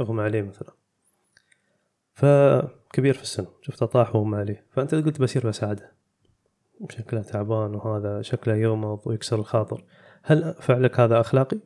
اغمى 0.00 0.22
عليه 0.22 0.42
مثلا. 0.42 0.72
فكبير 2.14 3.14
في 3.14 3.22
السن. 3.22 3.46
شفته 3.62 3.86
طاح 3.86 4.16
واغمى 4.16 4.36
عليه 4.38 4.66
فأنت 4.70 4.94
قلت 4.94 5.20
بسير 5.20 5.48
بساعدة. 5.48 5.92
شكله 6.90 7.22
تعبان 7.22 7.74
وهذا 7.74 8.22
شكله 8.22 8.54
يغمض 8.54 9.00
ويكسر 9.06 9.38
الخاطر. 9.38 9.84
هل 10.22 10.54
فعلك 10.54 11.00
هذا 11.00 11.20
أخلاقي؟ 11.20 11.58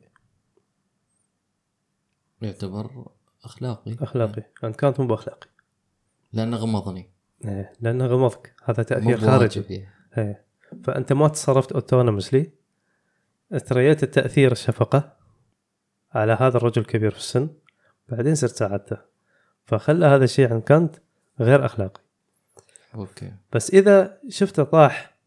يعتبر 2.41 3.05
أخلاقي. 3.43 3.95
أخلاقي. 4.01 4.43
أنت 4.63 4.75
كانت 4.75 4.99
مو 4.99 5.07
بأخلاقي. 5.07 5.47
لأنه 6.33 6.57
غمضني. 6.57 7.09
إيه، 7.45 7.73
لأنه 7.81 8.05
غمضك. 8.05 8.55
هذا 8.63 8.83
تأثير 8.83 9.17
خارجي. 9.17 9.87
إيه. 10.17 10.45
فأنت 10.83 11.13
ما 11.13 11.27
تصرفت 11.27 11.71
autonomously 11.71 12.51
تريت 13.65 14.03
التأثير 14.03 14.51
الشفقة 14.51 15.17
على 16.11 16.33
هذا 16.33 16.57
الرجل 16.57 16.81
الكبير 16.81 17.11
في 17.11 17.17
السن. 17.17 17.49
بعدين 18.09 18.35
صرت 18.35 18.51
ساعدته. 18.51 18.97
فخلى 19.65 20.05
هذا 20.05 20.23
الشيء 20.23 20.53
عند 20.53 20.61
كانت 20.61 20.95
غير 21.39 21.65
أخلاقي. 21.65 22.01
okay. 22.95 23.33
بس 23.53 23.73
إذا 23.73 24.17
شفته 24.29 24.63
طاح 24.63 25.17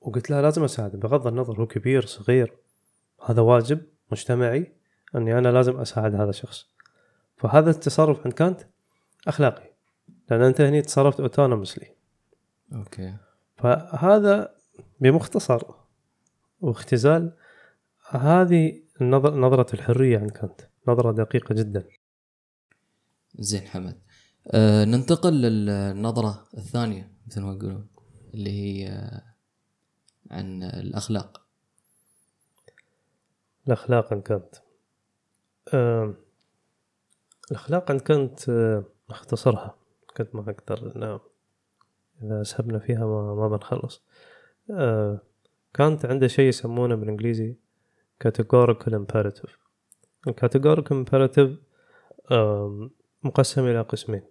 وقلت 0.00 0.30
لا 0.30 0.42
لازم 0.42 0.64
أساعده. 0.64 0.98
بغض 0.98 1.26
النظر 1.26 1.60
هو 1.60 1.66
كبير 1.66 2.06
صغير. 2.06 2.56
هذا 3.26 3.40
واجب 3.40 3.80
مجتمعي 4.12 4.72
إني 5.16 5.38
أنا 5.38 5.48
لازم 5.48 5.80
أساعد 5.80 6.14
هذا 6.14 6.30
الشخص. 6.30 6.66
فهذا 7.36 7.70
التصرف 7.70 8.20
عند 8.24 8.32
كانت 8.32 8.60
أخلاقي. 9.28 9.67
لأن 10.30 10.42
أنت 10.42 10.60
هني 10.60 10.82
تصرفت 10.82 11.20
اوتونومسلي 11.20 11.86
أوكي. 12.74 13.16
فهذا 13.56 14.54
بمختصر 15.00 15.62
واختزال 16.60 17.36
هذه 18.10 18.82
النظر 19.00 19.34
نظرة 19.34 19.74
الحرية 19.74 20.18
عند 20.18 20.30
كانت 20.30 20.60
نظرة 20.88 21.12
دقيقة 21.12 21.54
جدا. 21.54 21.84
زين 23.38 23.66
حمد. 23.66 24.00
آه 24.50 24.84
ننتقل 24.84 25.32
للنظرة 25.32 26.48
الثانية 26.56 27.12
مثل 27.26 27.40
ما 27.40 27.52
يقولون 27.52 27.88
اللي 28.34 28.50
هي 28.50 28.88
آه، 28.88 29.22
عن 30.30 30.62
الأخلاق. 30.62 31.46
الأخلاق 33.66 34.12
عند 34.12 34.22
كانت 34.22 34.54
أم، 35.74 36.14
الأخلاق 37.50 37.90
عند 37.90 38.00
كانت 38.00 38.40
اختصرها 39.10 39.77
كنت 40.18 40.34
ما 40.34 40.40
أقدر 40.50 40.96
إن 40.96 41.18
إذا 42.22 42.42
سحبنا 42.42 42.78
فيها 42.78 43.06
ما, 43.06 43.34
ما 43.34 43.48
بنخلص. 43.48 44.02
آه، 44.70 45.20
كانت 45.74 46.06
عنده 46.06 46.26
شيء 46.26 46.48
يسمونه 46.48 46.94
بالإنجليزي 46.94 47.56
categorical 48.24 48.92
imperative. 48.92 49.50
الكاتيجوريكال 50.28 51.06
imperative 51.06 51.50
آم، 52.32 52.90
مقسم 53.22 53.64
إلى 53.66 53.80
قسمين. 53.80 54.22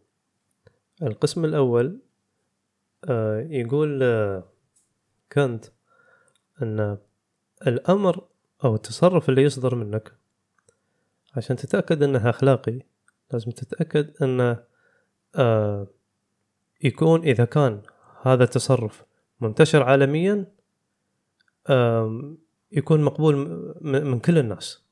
القسم 1.02 1.46
الأول 1.46 2.00
آه، 3.10 3.40
يقول 3.40 4.04
آه، 4.04 4.44
كانت 5.30 5.66
أن 6.62 6.98
الأمر 7.68 8.28
أو 8.64 8.76
التصرف 8.76 9.30
اللي 9.30 9.42
يصدر 9.44 9.76
منك 9.76 10.14
عشان 11.36 11.56
تتأكد 11.56 12.04
انه 12.04 12.30
أخلاقي 12.30 12.82
لازم 13.32 13.52
تتأكد 13.52 14.24
أنه 14.24 14.64
آه، 15.38 15.88
يكون 16.84 17.22
إذا 17.22 17.46
كان 17.46 17.82
هذا 18.22 18.44
التصرف 18.44 19.06
منتشر 19.42 19.84
عالميا 19.84 20.46
يكون 22.72 23.04
مقبول 23.04 23.36
من 23.82 24.20
كل 24.20 24.38
الناس. 24.38 24.88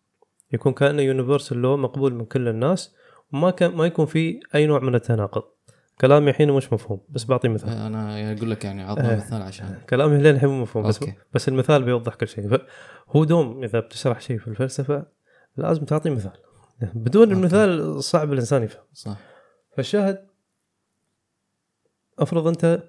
يكون 0.52 0.74
كأنه 0.74 1.02
يونيفرسال 1.02 1.58
لو 1.58 1.78
مقبول 1.78 2.14
من 2.14 2.26
كل 2.26 2.48
الناس 2.48 2.96
وما 3.34 3.52
كان 3.52 3.72
ما 3.72 3.86
يكون 3.86 4.06
في 4.06 4.40
أي 4.56 4.66
نوع 4.66 4.80
من 4.80 4.96
التناقض. 4.96 5.44
كلامي 6.02 6.30
الحين 6.30 6.52
مش 6.52 6.74
مفهوم 6.74 7.02
بس 7.10 7.26
بعطي 7.26 7.48
مثال. 7.48 7.70
أنا 7.70 8.34
أقول 8.34 8.52
لك 8.52 8.66
يعني 8.66 8.84
عطنا 8.84 9.14
آه. 9.14 9.18
مثال 9.18 9.42
عشان. 9.42 9.82
كلامي 9.90 10.18
لين 10.18 10.36
الحين 10.36 10.50
مو 10.50 10.62
مفهوم 10.62 10.88
بس 10.88 11.00
أوكي. 11.00 11.14
بس 11.34 11.48
المثال 11.48 11.84
بيوضح 11.84 12.16
كل 12.16 12.28
شيء. 12.28 12.60
هو 13.10 13.24
دوم 13.24 13.64
إذا 13.64 13.80
بتشرح 13.80 14.22
شيء 14.22 14.38
في 14.38 14.48
الفلسفة 14.48 15.06
لازم 15.58 15.86
تعطي 15.86 16.10
مثال. 16.10 16.38
بدون 16.94 17.24
أوكي. 17.24 17.34
المثال 17.34 18.04
صعب 18.04 18.34
الإنسان 18.34 18.64
يفهم. 18.64 18.84
صح. 18.94 19.18
فالشاهد 19.78 20.26
افرض 22.20 22.48
انت 22.48 22.84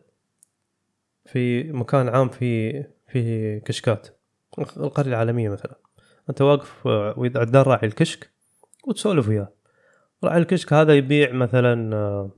في 1.25 1.63
مكان 1.73 2.09
عام 2.09 2.29
في 2.29 2.83
في 3.07 3.61
كشكات 3.61 4.09
القرية 4.77 5.11
العالمية 5.11 5.49
مثلا. 5.49 5.79
انت 6.31 6.43
واقف 6.43 6.87
آه، 6.87 7.15
وعدان 7.17 7.63
راعي 7.63 7.87
الكشك 7.87 8.31
وتسولف 8.89 9.29
وياه. 9.29 9.53
راعي 10.25 10.39
الكشك 10.39 10.73
هذا 10.73 10.95
يبيع 10.95 11.33
مثلا 11.33 12.31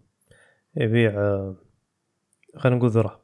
يبيع 0.76 1.12
خلينا 2.56 2.78
نقول 2.78 2.90
ذرة. 2.90 3.20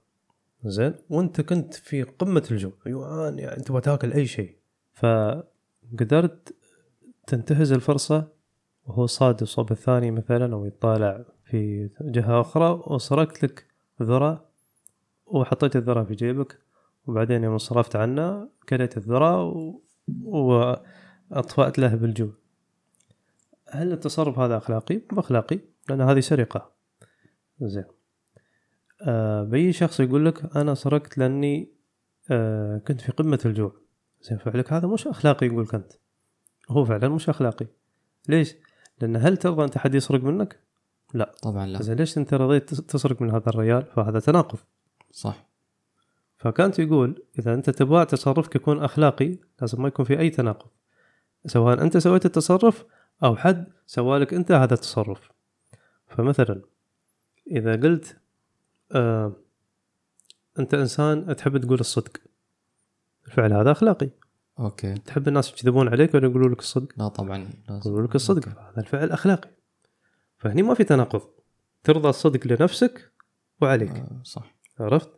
زين؟ 0.64 0.94
وانت 1.10 1.40
كنت 1.40 1.74
في 1.74 2.02
قمة 2.02 2.48
الجوع 2.50 2.72
جوعان 2.86 3.38
يعني 3.38 3.62
تبغى 3.62 3.80
تاكل 3.80 4.12
أي 4.12 4.26
شيء. 4.26 4.56
فقدرت 4.92 6.54
تنتهز 7.26 7.72
الفرصة 7.72 8.28
وهو 8.86 9.06
صاد 9.06 9.42
الصوب 9.42 9.72
الثاني 9.72 10.10
مثلا 10.10 10.54
أو 10.54 10.66
يطالع 10.66 11.24
في 11.44 11.90
جهة 12.00 12.40
أخرى 12.40 12.82
وسرقت 12.86 13.42
لك 13.44 13.66
ذرة 14.02 14.44
وحطيت 15.26 15.76
الذرة 15.76 16.04
في 16.04 16.14
جيبك 16.14 16.58
وبعدين 17.06 17.44
يوم 17.44 17.58
صرفت 17.58 17.96
عنه 17.96 18.48
كليت 18.68 18.96
الذرة 18.96 19.44
و... 19.44 19.80
وأطفأت 20.24 21.78
له 21.78 21.94
بالجوع 21.94 22.32
هل 23.70 23.92
التصرف 23.92 24.38
هذا 24.38 24.56
أخلاقي؟ 24.56 25.00
مو 25.12 25.20
أخلاقي 25.20 25.58
لأن 25.88 26.00
هذه 26.00 26.20
سرقة 26.20 26.70
زين 27.60 27.84
آه 29.02 29.42
بيجي 29.42 29.72
شخص 29.72 30.00
يقول 30.00 30.26
لك 30.26 30.56
أنا 30.56 30.74
سرقت 30.74 31.18
لأني 31.18 31.68
آه 32.30 32.78
كنت 32.78 33.00
في 33.00 33.12
قمة 33.12 33.38
الجوع 33.44 33.72
زين 34.22 34.38
فعلك 34.38 34.72
هذا 34.72 34.88
مش 34.88 35.06
أخلاقي 35.06 35.46
يقولك 35.46 35.74
أنت 35.74 35.92
هو 36.70 36.84
فعلا 36.84 37.08
مش 37.08 37.28
أخلاقي 37.28 37.66
ليش؟ 38.28 38.54
لأن 39.00 39.16
هل 39.16 39.36
ترضى 39.36 39.64
انت 39.64 39.78
حد 39.78 39.94
يسرق 39.94 40.20
منك؟ 40.20 40.60
لا. 41.14 41.32
طبعا 41.42 41.66
لا. 41.66 41.82
زين 41.82 41.96
ليش 41.96 42.18
أنت 42.18 42.34
رضيت 42.34 42.68
تس- 42.68 42.86
تسرق 42.86 43.22
من 43.22 43.30
هذا 43.30 43.48
الرجال؟ 43.48 43.84
فهذا 43.96 44.20
تناقض. 44.20 44.58
صح. 45.12 45.46
فكانت 46.38 46.78
يقول 46.78 47.22
إذا 47.38 47.54
أنت 47.54 47.70
تبغى 47.70 48.04
تصرفك 48.04 48.56
يكون 48.56 48.82
أخلاقي 48.82 49.38
لازم 49.60 49.82
ما 49.82 49.88
يكون 49.88 50.04
في 50.04 50.18
أي 50.18 50.30
تناقض. 50.30 50.68
سواء 51.46 51.82
أنت 51.82 51.96
سويت 51.96 52.26
التصرف 52.26 52.84
أو 53.24 53.36
حد 53.36 53.66
سوالك 53.86 54.34
أنت 54.34 54.52
هذا 54.52 54.74
التصرف. 54.74 55.30
فمثلا 56.08 56.62
إذا 57.50 57.76
قلت 57.76 58.16
آه 58.92 59.32
أنت 60.58 60.74
إنسان 60.74 61.36
تحب 61.36 61.58
تقول 61.58 61.80
الصدق. 61.80 62.16
الفعل 63.26 63.52
هذا 63.52 63.72
أخلاقي. 63.72 64.10
okay. 64.58 64.94
تحب 64.94 65.28
الناس 65.28 65.52
يكذبون 65.52 65.88
عليك 65.88 66.14
ولا 66.14 66.28
يقولوا 66.28 66.48
لك 66.48 66.58
الصدق؟ 66.58 66.88
لا 66.96 67.08
طبعا 67.08 67.38
لازم. 67.68 67.90
يقولوا 67.90 68.06
لك 68.06 68.14
الصدق. 68.14 68.48
okay. 68.48 68.60
هذا 68.60 68.80
الفعل 68.80 69.10
أخلاقي. 69.10 69.50
فهني 70.44 70.62
ما 70.62 70.74
في 70.74 70.84
تناقض. 70.84 71.22
ترضى 71.84 72.08
الصدق 72.08 72.46
لنفسك 72.46 73.12
وعليك. 73.60 73.90
آه، 73.90 74.20
صح. 74.24 74.54
عرفت؟ 74.80 75.08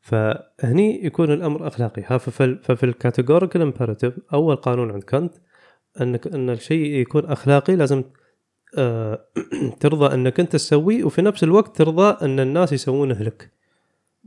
فهني 0.00 1.04
يكون 1.04 1.32
الأمر 1.32 1.66
أخلاقي. 1.66 2.02
ها 2.06 2.18
ففي, 2.18 2.84
ال 2.84 2.90
categorical 2.90 3.62
imperative 3.62 4.14
أول 4.32 4.56
قانون 4.56 4.90
عند 4.90 5.02
كانت 5.02 5.34
أنك 6.00 6.26
أن 6.26 6.50
الشيء 6.50 6.94
يكون 6.94 7.24
أخلاقي 7.24 7.76
لازم 7.76 8.04
آه 8.78 9.26
ترضى 9.80 10.14
أنك 10.14 10.40
أنت 10.40 10.52
تسويه 10.52 11.04
وفي 11.04 11.22
نفس 11.22 11.44
الوقت 11.44 11.76
ترضى 11.76 12.24
أن 12.24 12.40
الناس 12.40 12.72
يسوونه 12.72 13.22
لك. 13.22 13.52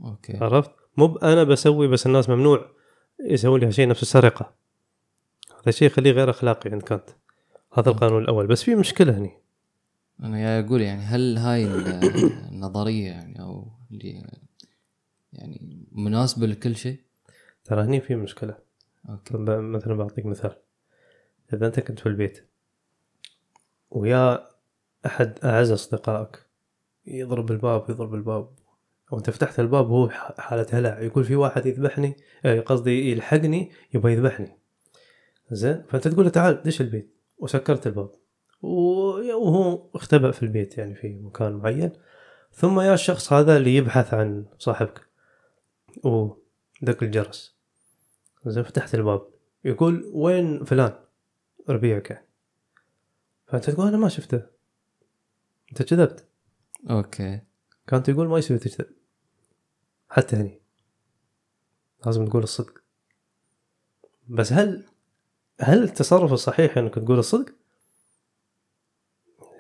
أوكي. 0.04 0.38
عرفت؟ 0.38 0.72
مو 0.98 1.18
أنا 1.18 1.44
بسوي 1.44 1.88
بس 1.88 2.06
الناس 2.06 2.30
ممنوع 2.30 2.66
يسوون 3.26 3.60
لي 3.60 3.66
هالشيء 3.66 3.88
نفس 3.88 4.02
السرقة. 4.02 4.54
هذا 5.52 5.70
الشيء 5.70 5.88
يخليه 5.88 6.12
غير 6.12 6.30
أخلاقي 6.30 6.70
عند 6.72 6.82
كانت. 6.82 7.10
هذا 7.74 7.90
القانون 7.90 8.24
الأول. 8.24 8.48
بس 8.48 8.64
في 8.64 8.76
مشكلة 8.76 9.18
هني. 9.18 9.41
أنا 10.22 10.60
أقول 10.60 10.82
يعني 10.82 11.02
هل 11.02 11.38
هاي 11.38 11.66
ال- 11.66 11.88
النظرية 12.52 13.08
يعني 13.08 13.42
أو 13.42 13.68
اللي 13.92 14.24
يعني 15.34 15.86
مناسبة 15.92 16.48
لكل 16.48 16.76
شيء؟ 16.76 17.00
ترى 17.64 17.82
هني 17.84 18.02
في 18.02 18.16
مشكلة. 18.16 18.58
أوكي. 19.10 19.34
ب- 19.38 19.50
مثلا 19.50 19.94
بعطيك 19.96 20.26
مثال. 20.26 20.56
إذا 21.54 21.68
أنت 21.68 21.80
كنت 21.80 22.00
في 22.00 22.06
البيت 22.06 22.48
ويا 23.92 24.48
أحد 25.06 25.40
أعز 25.44 25.72
أصدقائك 25.72 26.46
يضرب 27.08 27.52
الباب 27.52 27.90
يضرب 27.90 28.14
الباب 28.16 28.50
وانت 29.12 29.30
فتحت 29.30 29.60
الباب 29.60 29.90
وهو 29.90 30.10
حالة 30.38 30.66
هلع 30.74 31.00
يقول 31.00 31.24
في 31.24 31.36
واحد 31.36 31.66
يذبحني 31.66 32.16
آه، 32.46 32.60
قصدي 32.60 33.12
يلحقني 33.12 33.72
يبغى 33.94 34.14
يذبحني. 34.14 34.58
زين؟ 35.52 35.84
فأنت 35.90 36.08
تقول 36.08 36.26
له 36.26 36.32
تعال 36.32 36.62
دش 36.64 36.82
البيت 36.82 37.16
وسكرت 37.38 37.88
الباب. 37.88 38.12
و- 38.62 38.68
وهو 39.22 39.90
اختبأ 39.96 40.32
في 40.32 40.44
البيت 40.44 40.78
يعني 40.78 40.96
في 40.96 41.14
مكان 41.14 41.54
معين. 41.54 41.92
ثم 42.52 42.80
يا 42.80 42.94
الشخص 42.94 43.34
هذا 43.34 43.58
اللي 43.58 43.76
يبحث 43.76 44.14
عن 44.14 44.46
صاحبك 44.58 45.08
ودق 46.04 47.04
الجرس. 47.04 47.56
زين 48.46 48.64
فتحت 48.64 48.96
الباب. 48.96 49.28
يقول 49.66 50.12
وين 50.14 50.64
فلان؟ 50.64 50.94
ربيعك 51.70 52.10
يعني. 52.10 52.28
فأنت 53.48 53.70
تقول 53.70 53.88
أنا 53.88 53.98
ما 53.98 54.10
شفته. 54.10 54.42
أنت 55.72 55.82
كذبت. 55.82 56.28
أوكي. 56.90 57.42
كانت 57.88 58.10
يقول 58.10 58.28
ما 58.28 58.38
يصير 58.38 58.58
تكذب 58.58 58.88
حتى 60.10 60.36
هني. 60.36 60.62
لازم 62.06 62.26
تقول 62.26 62.44
الصدق. 62.44 62.84
بس 64.28 64.54
هل 64.54 64.86
هل 65.60 65.84
التصرف 65.84 66.34
الصحيح 66.34 66.78
إنك 66.78 66.96
تقول 66.96 67.20
الصدق؟ 67.20 67.54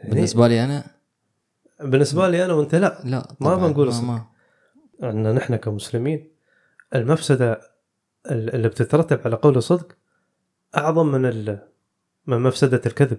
بالنسبة 0.03 0.47
لي 0.47 0.63
أنا؟ 0.65 0.83
بالنسبة 1.81 2.29
لي 2.29 2.45
أنا 2.45 2.53
وأنت 2.53 2.75
لا. 2.75 3.01
لا 3.05 3.27
ما 3.39 3.55
بنقول. 3.55 3.87
ما 3.87 4.25
ان 5.03 5.35
نحن 5.35 5.55
كمسلمين 5.55 6.31
المفسدة 6.95 7.61
ال- 8.31 8.55
اللي 8.55 8.67
بتترتب 8.69 9.19
على 9.25 9.35
قول 9.35 9.57
الصدق 9.57 9.97
أعظم 10.77 11.11
من 11.11 11.57
من 12.27 12.39
مفسدة 12.39 12.81
الكذب. 12.85 13.17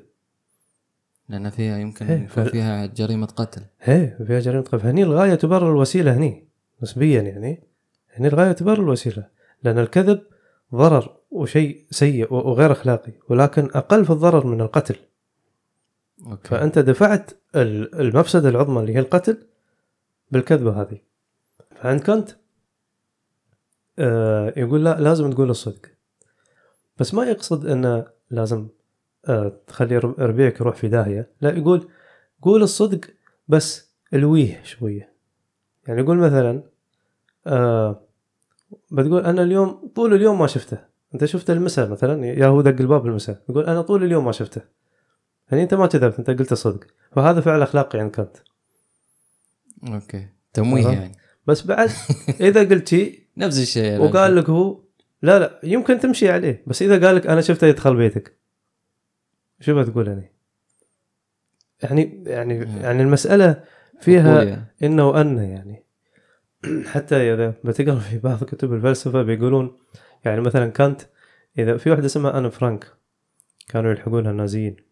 لأن 1.28 1.50
فيها 1.50 1.78
يمكن 1.78 2.06
إيه، 2.06 2.24
يكون 2.24 2.44
فيها 2.44 2.86
جريمة 2.86 3.26
قتل. 3.26 3.62
هي 3.80 4.16
فيها 4.26 4.40
جريمة 4.40 4.62
قتل. 4.62 4.86
هني 4.86 5.02
الغاية 5.02 5.34
تبرر 5.34 5.70
الوسيلة 5.70 6.16
هني 6.16 6.48
نسبيا 6.82 7.22
يعني. 7.22 7.62
هني 8.14 8.28
الغاية 8.28 8.52
تبرر 8.52 8.82
الوسيلة. 8.82 9.26
لأن 9.62 9.78
الكذب 9.78 10.22
ضرر 10.74 11.16
وشيء 11.30 11.86
سيء 11.90 12.34
وغير 12.34 12.72
أخلاقي 12.72 13.12
ولكن 13.28 13.70
أقل 13.74 14.04
في 14.04 14.10
الضرر 14.10 14.46
من 14.46 14.60
القتل. 14.60 14.96
أوكي. 16.26 16.48
فأنت 16.48 16.78
دفعت 16.78 17.30
ال- 17.56 18.00
المفسدة 18.00 18.48
العظمى 18.48 18.80
اللي 18.80 18.94
هي 18.94 18.98
القتل 18.98 19.46
بالكذبة 20.30 20.80
هذه. 20.82 20.98
فعند 21.76 22.00
كانت 22.00 22.30
آه 23.98 24.52
يقول 24.56 24.84
لا 24.84 25.00
لازم 25.00 25.30
تقول 25.30 25.50
الصدق. 25.50 25.86
بس 26.98 27.14
ما 27.14 27.24
يقصد 27.24 27.66
إنه 27.66 28.06
لازم 28.30 28.68
آه 29.28 29.52
تخلي 29.66 29.98
رب- 29.98 30.20
ربيعك 30.20 30.60
يروح 30.60 30.76
في 30.76 30.88
داهية. 30.88 31.30
لا 31.40 31.56
يقول 31.58 31.88
قول 32.42 32.62
الصدق 32.62 33.00
بس 33.48 33.92
الويه 34.14 34.62
شوية. 34.64 35.12
يعني 35.88 36.00
يقول 36.00 36.16
مثلا 36.18 36.62
آه 37.46 38.00
بتقول 38.90 39.24
أنا 39.24 39.42
اليوم 39.42 39.92
طول 39.96 40.14
اليوم 40.14 40.38
ما 40.38 40.46
شفته. 40.46 40.78
أنت 41.14 41.24
شفته 41.24 41.52
المساء 41.52 41.88
مثلا 41.88 42.26
يا 42.26 42.46
هو 42.46 42.60
دق 42.60 42.80
الباب 42.80 43.06
المساء. 43.06 43.42
يقول 43.48 43.64
أنا 43.64 43.82
طول 43.82 44.04
اليوم 44.04 44.24
ما 44.24 44.32
شفته. 44.32 44.60
يعني 45.52 45.64
أنت 45.64 45.74
ما 45.74 45.86
كذبت 45.86 46.18
أنت 46.18 46.30
قلت 46.30 46.52
الصدق 46.52 46.86
فهذا 47.12 47.40
فعل 47.40 47.62
أخلاقي 47.62 47.98
عند 47.98 48.10
كانت 48.10 48.36
أوكي 49.88 50.28
تمويه. 50.52 50.88
يعني 50.88 51.12
بس 51.46 51.66
بعد 51.66 51.90
إذا 52.40 52.60
قلت 52.60 52.88
شيء 52.88 53.26
نفس 53.36 53.62
الشيء 53.62 53.84
يعني. 53.84 53.98
وقال 53.98 54.36
لك 54.36 54.50
هو 54.50 54.80
لا 55.22 55.38
لا 55.38 55.60
يمكن 55.62 56.00
تمشي 56.00 56.30
عليه 56.30 56.62
بس 56.66 56.82
إذا 56.82 57.06
قال 57.06 57.16
لك 57.16 57.26
أنا 57.26 57.40
شفته 57.40 57.66
يدخل 57.66 57.96
بيتك 57.96 58.38
شو 59.60 59.82
بتقول 59.82 60.08
يعني؟ 60.08 60.32
يعني 61.82 62.22
يعني 62.26 62.54
يعني 62.82 63.02
المسألة 63.02 63.64
فيها 64.00 64.42
يعني. 64.42 64.74
إنه 64.82 65.08
وان 65.08 65.38
يعني 65.38 65.84
حتى 66.92 67.34
إذا 67.34 67.54
بتقرأ 67.64 67.98
في 67.98 68.18
بعض 68.18 68.44
كتب 68.44 68.72
الفلسفة 68.72 69.22
بيقولون 69.22 69.78
يعني 70.24 70.40
مثلا 70.40 70.70
كانت 70.70 71.00
إذا 71.58 71.76
في 71.76 71.90
واحدة 71.90 72.06
اسمها 72.06 72.38
أنا 72.38 72.48
فرانك 72.48 72.86
كانوا 73.68 73.90
يلحقونها 73.90 74.30
النازيين 74.30 74.91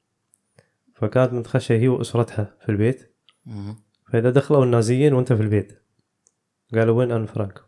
فكانت 1.01 1.33
متخشيه 1.33 1.77
هي 1.79 1.89
وأسرتها 1.89 2.55
في 2.61 2.69
البيت. 2.69 3.15
فإذا 4.13 4.31
دخلوا 4.31 4.65
النازيين 4.65 5.13
وأنت 5.15 5.33
في 5.33 5.43
البيت 5.43 5.83
قالوا 6.75 6.99
وين 6.99 7.13
أن 7.13 7.27
فرانك؟ 7.27 7.61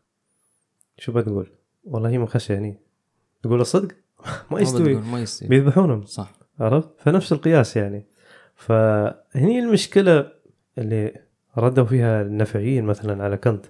شو 0.98 1.12
بتقول؟ 1.12 1.52
والله 1.84 2.08
هي 2.10 2.18
مخشيه 2.18 2.58
هني. 2.58 2.80
تقول 3.42 3.60
الصدق؟ 3.60 3.94
ما 4.50 4.60
يستوي. 4.60 4.94
ما 4.94 5.20
يستوي. 5.20 5.48
بيذبحونهم. 5.48 6.04
صح. 6.04 6.32
عرفت؟ 6.60 6.88
فنفس 6.98 7.32
القياس 7.32 7.76
يعني. 7.76 8.06
فهني 8.54 9.58
المشكلة 9.58 10.32
اللي 10.78 11.22
ردوا 11.58 11.84
فيها 11.84 12.22
النفعيين 12.22 12.84
مثلا 12.84 13.24
على 13.24 13.36
كانت 13.36 13.66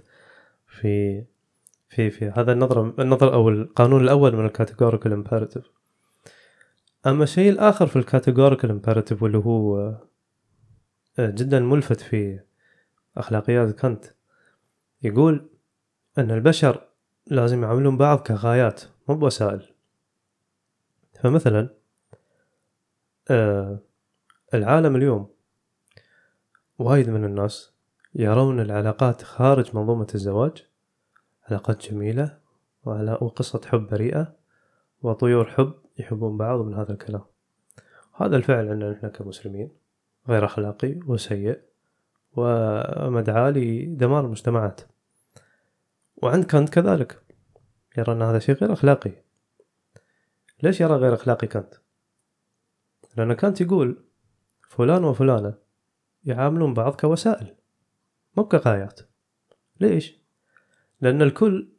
في 0.67 1.23
في 1.89 2.09
في 2.09 2.29
هذا 2.29 2.51
النظرة 2.51 2.93
النظر 2.99 3.33
أو 3.33 3.49
القانون 3.49 4.03
الأول 4.03 4.35
من 4.35 4.45
ال 4.45 4.51
categorical 4.51 5.13
imperative 5.13 5.63
أما 7.07 7.23
الشيء 7.23 7.51
الآخر 7.51 7.87
في 7.87 7.95
ال 7.95 8.01
categorical 8.01 8.69
imperative 8.69 9.23
واللي 9.23 9.37
هو 9.37 9.77
آه، 11.19 11.29
جدا 11.29 11.59
ملفت 11.59 12.01
في 12.01 12.39
أخلاقيات 13.17 13.75
كانت 13.75 14.05
يقول 15.01 15.49
أن 16.17 16.31
البشر 16.31 16.87
لازم 17.27 17.63
يعاملون 17.63 17.97
بعض 17.97 18.19
كغايات 18.19 18.81
مو 19.09 19.15
بوسائل. 19.15 19.73
فمثلا 21.21 21.69
آه 23.29 23.79
العالم 24.53 24.95
اليوم 24.95 25.27
وايد 26.79 27.09
من 27.09 27.25
الناس 27.25 27.73
يرون 28.15 28.59
العلاقات 28.59 29.21
خارج 29.21 29.75
منظومة 29.75 30.07
الزواج 30.15 30.67
علاقات 31.49 31.91
جميلة 31.91 32.37
وقصة 32.85 33.61
حب 33.65 33.87
بريئة 33.87 34.35
وطيور 35.01 35.45
حب 35.45 35.82
يحبون 35.97 36.37
بعض 36.37 36.59
من 36.59 36.73
هذا 36.73 36.91
الكلام. 36.91 37.23
هذا 38.13 38.35
الفعل 38.37 38.69
عندنا 38.69 38.91
نحن 38.91 39.07
كمسلمين 39.07 39.71
غير 40.27 40.45
أخلاقي 40.45 40.99
وسيء 41.05 41.61
ومدعاة 42.35 43.49
لدمار 43.51 44.25
المجتمعات. 44.25 44.81
وعند 46.15 46.43
كانت 46.43 46.69
كذلك. 46.69 47.23
يرى 47.97 48.13
أن 48.13 48.21
هذا 48.21 48.39
شيء 48.39 48.55
غير 48.55 48.73
أخلاقي. 48.73 49.11
ليش 50.63 50.81
يرى 50.81 50.95
غير 50.95 51.13
أخلاقي 51.13 51.47
كانت؟ 51.47 51.73
لأن 53.17 53.33
كانت 53.33 53.61
يقول 53.61 54.05
فلان 54.69 55.03
وفلانة 55.03 55.53
يعاملون 56.23 56.73
بعض 56.73 56.95
كوسائل 56.95 57.55
مو 58.37 58.47
كغايات. 58.47 58.99
ليش؟ 59.79 60.19
لأن 61.01 61.21
الكل 61.21 61.71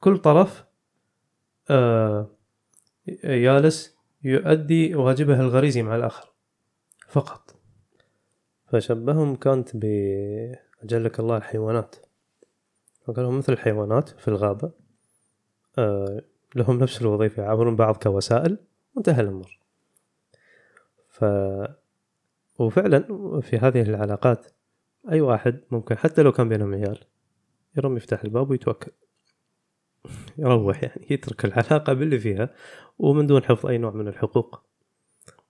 كل 0.00 0.18
طرف 0.18 0.64
آه 1.70 2.30
جالس 3.24 3.96
يؤدي 4.24 4.94
واجبه 4.94 5.40
الغريزي 5.40 5.82
مع 5.82 5.96
الآخر. 5.96 6.32
فقط. 7.08 7.56
فشبههم 8.66 9.36
كانت 9.36 9.76
بأجلك 9.76 11.20
الله 11.20 11.36
الحيوانات. 11.36 11.96
وقالهم 13.06 13.38
مثل 13.38 13.52
الحيوانات 13.52 14.08
في 14.08 14.28
الغابة 14.28 14.72
آه 15.78 16.22
لهم 16.54 16.78
نفس 16.78 17.02
الوظيفة 17.02 17.42
يعاملون 17.42 17.76
بعض 17.76 17.96
كوسائل 17.96 18.58
وانتهى 18.94 19.20
الأمر. 19.20 19.60
ف 21.08 21.24
وفعلا 22.58 23.00
في 23.40 23.58
هذه 23.58 23.82
العلاقات 23.82 24.46
أي 25.10 25.20
واحد 25.20 25.60
ممكن 25.70 25.98
حتى 25.98 26.22
لو 26.22 26.32
كان 26.32 26.48
بينهم 26.48 26.74
عيال 26.74 27.04
يرم 27.76 27.96
يفتح 27.96 28.24
الباب 28.24 28.50
ويتوكل. 28.50 28.92
يروح 30.38 30.82
يعني 30.82 31.06
يترك 31.10 31.44
العلاقة 31.44 31.92
باللي 31.92 32.18
فيها 32.18 32.54
ومن 32.98 33.26
دون 33.26 33.42
حفظ 33.44 33.66
أي 33.66 33.78
نوع 33.78 33.90
من 33.90 34.08
الحقوق. 34.08 34.62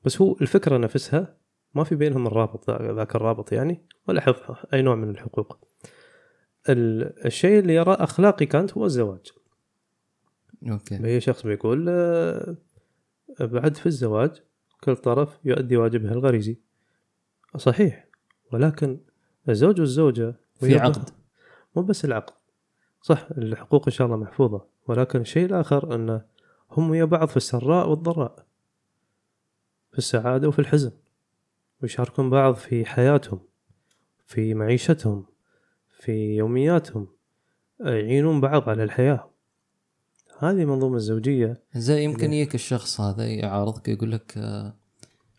بس 0.04 0.22
هو 0.22 0.36
الفكرة 0.40 0.76
نفسها 0.76 1.36
ما 1.74 1.84
في 1.84 1.94
بينهم 1.94 2.26
الرابط 2.26 2.70
ذا- 2.70 2.92
ذاك 2.92 3.16
الرابط 3.16 3.52
يعني 3.52 3.80
ولا 4.08 4.20
حفظ 4.20 4.56
أي 4.74 4.82
نوع 4.82 4.94
من 4.94 5.10
الحقوق. 5.10 5.58
ال- 6.68 7.26
الشيء 7.26 7.58
اللي 7.58 7.74
يراه 7.74 8.04
أخلاقي 8.04 8.46
كانت 8.46 8.72
هو 8.72 8.84
الزواج. 8.84 9.32
أوكي. 10.70 10.94
هي 11.04 11.20
شخص 11.20 11.46
بيقول 11.46 11.86
آه، 11.88 12.56
بعد 13.40 13.76
في 13.76 13.86
الزواج 13.86 14.42
كل 14.84 14.96
طرف 14.96 15.38
يؤدي 15.44 15.76
واجبه 15.76 16.12
الغريزي. 16.12 16.58
صحيح 17.56 18.06
ولكن 18.52 19.00
الزوج 19.48 19.80
والزوجة 19.80 20.34
في 20.60 20.78
عقد. 20.78 21.10
مو 21.76 21.82
بس 21.82 22.04
العقد. 22.04 22.34
صح 23.02 23.28
الحقوق 23.38 23.82
إن 23.88 23.92
شاء 23.92 24.06
الله 24.06 24.16
محفوظة. 24.16 24.64
ولكن 24.88 25.20
الشيء 25.20 25.46
الآخر 25.46 25.94
أنه 25.94 26.22
هم 26.70 26.90
ويا 26.90 27.04
بعض 27.04 27.28
في 27.28 27.36
السراء 27.36 27.88
والضراء 27.88 28.46
في 29.92 29.98
السعادة 29.98 30.48
وفي 30.48 30.58
الحزن 30.58 30.92
ويشاركون 31.82 32.30
بعض 32.30 32.54
في 32.54 32.84
حياتهم 32.84 33.40
في 34.26 34.54
معيشتهم 34.54 35.26
في 36.00 36.36
يومياتهم 36.36 37.08
يعينون 37.80 38.40
بعض 38.40 38.68
على 38.68 38.82
الحياة. 38.84 39.30
هذه 40.38 40.64
منظومة 40.64 40.96
الزوجية. 40.96 41.62
زي 41.74 42.04
يمكن 42.04 42.32
يجيك 42.32 42.54
الشخص 42.54 43.00
هذا 43.00 43.26
يعارضك 43.26 43.88
يقول 43.88 44.12
لك 44.12 44.38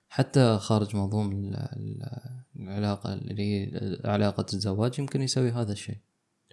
حتى 0.09 0.57
خارج 0.57 0.95
منظوم 0.95 1.31
ال- 1.31 1.55
ال- 1.55 2.19
العلاقة 2.59 3.13
اللي 3.13 3.43
هي 3.43 3.71
علاقة 4.05 4.45
الزواج 4.53 4.99
يمكن 4.99 5.21
يسوي 5.21 5.49
هذا 5.51 5.71
الشيء. 5.71 5.97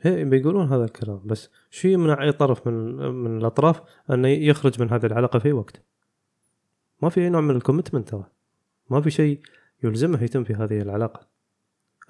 هي 0.02 0.24
بيقولون 0.24 0.72
هذا 0.72 0.84
الكلام 0.84 1.20
بس 1.24 1.50
شو 1.70 1.88
يمنع 1.88 2.22
أي 2.22 2.32
طرف 2.32 2.66
من 2.66 2.74
من 3.14 3.38
الأطراف 3.38 3.82
انه 4.10 4.28
يخرج 4.28 4.82
من 4.82 4.90
هذه 4.90 5.06
العلاقة 5.06 5.38
في 5.38 5.52
وقت؟ 5.52 5.82
ما 7.02 7.08
في 7.08 7.20
أي 7.20 7.28
نوع 7.28 7.40
من 7.40 7.56
ال 7.56 7.61
commitment 7.61 8.08
ترى. 8.08 8.24
ما 8.90 9.00
في 9.00 9.10
شيء 9.10 9.40
يلزمه 9.84 10.22
يتم 10.22 10.44
في 10.44 10.54
هذه 10.54 10.80
العلاقة. 10.80 11.28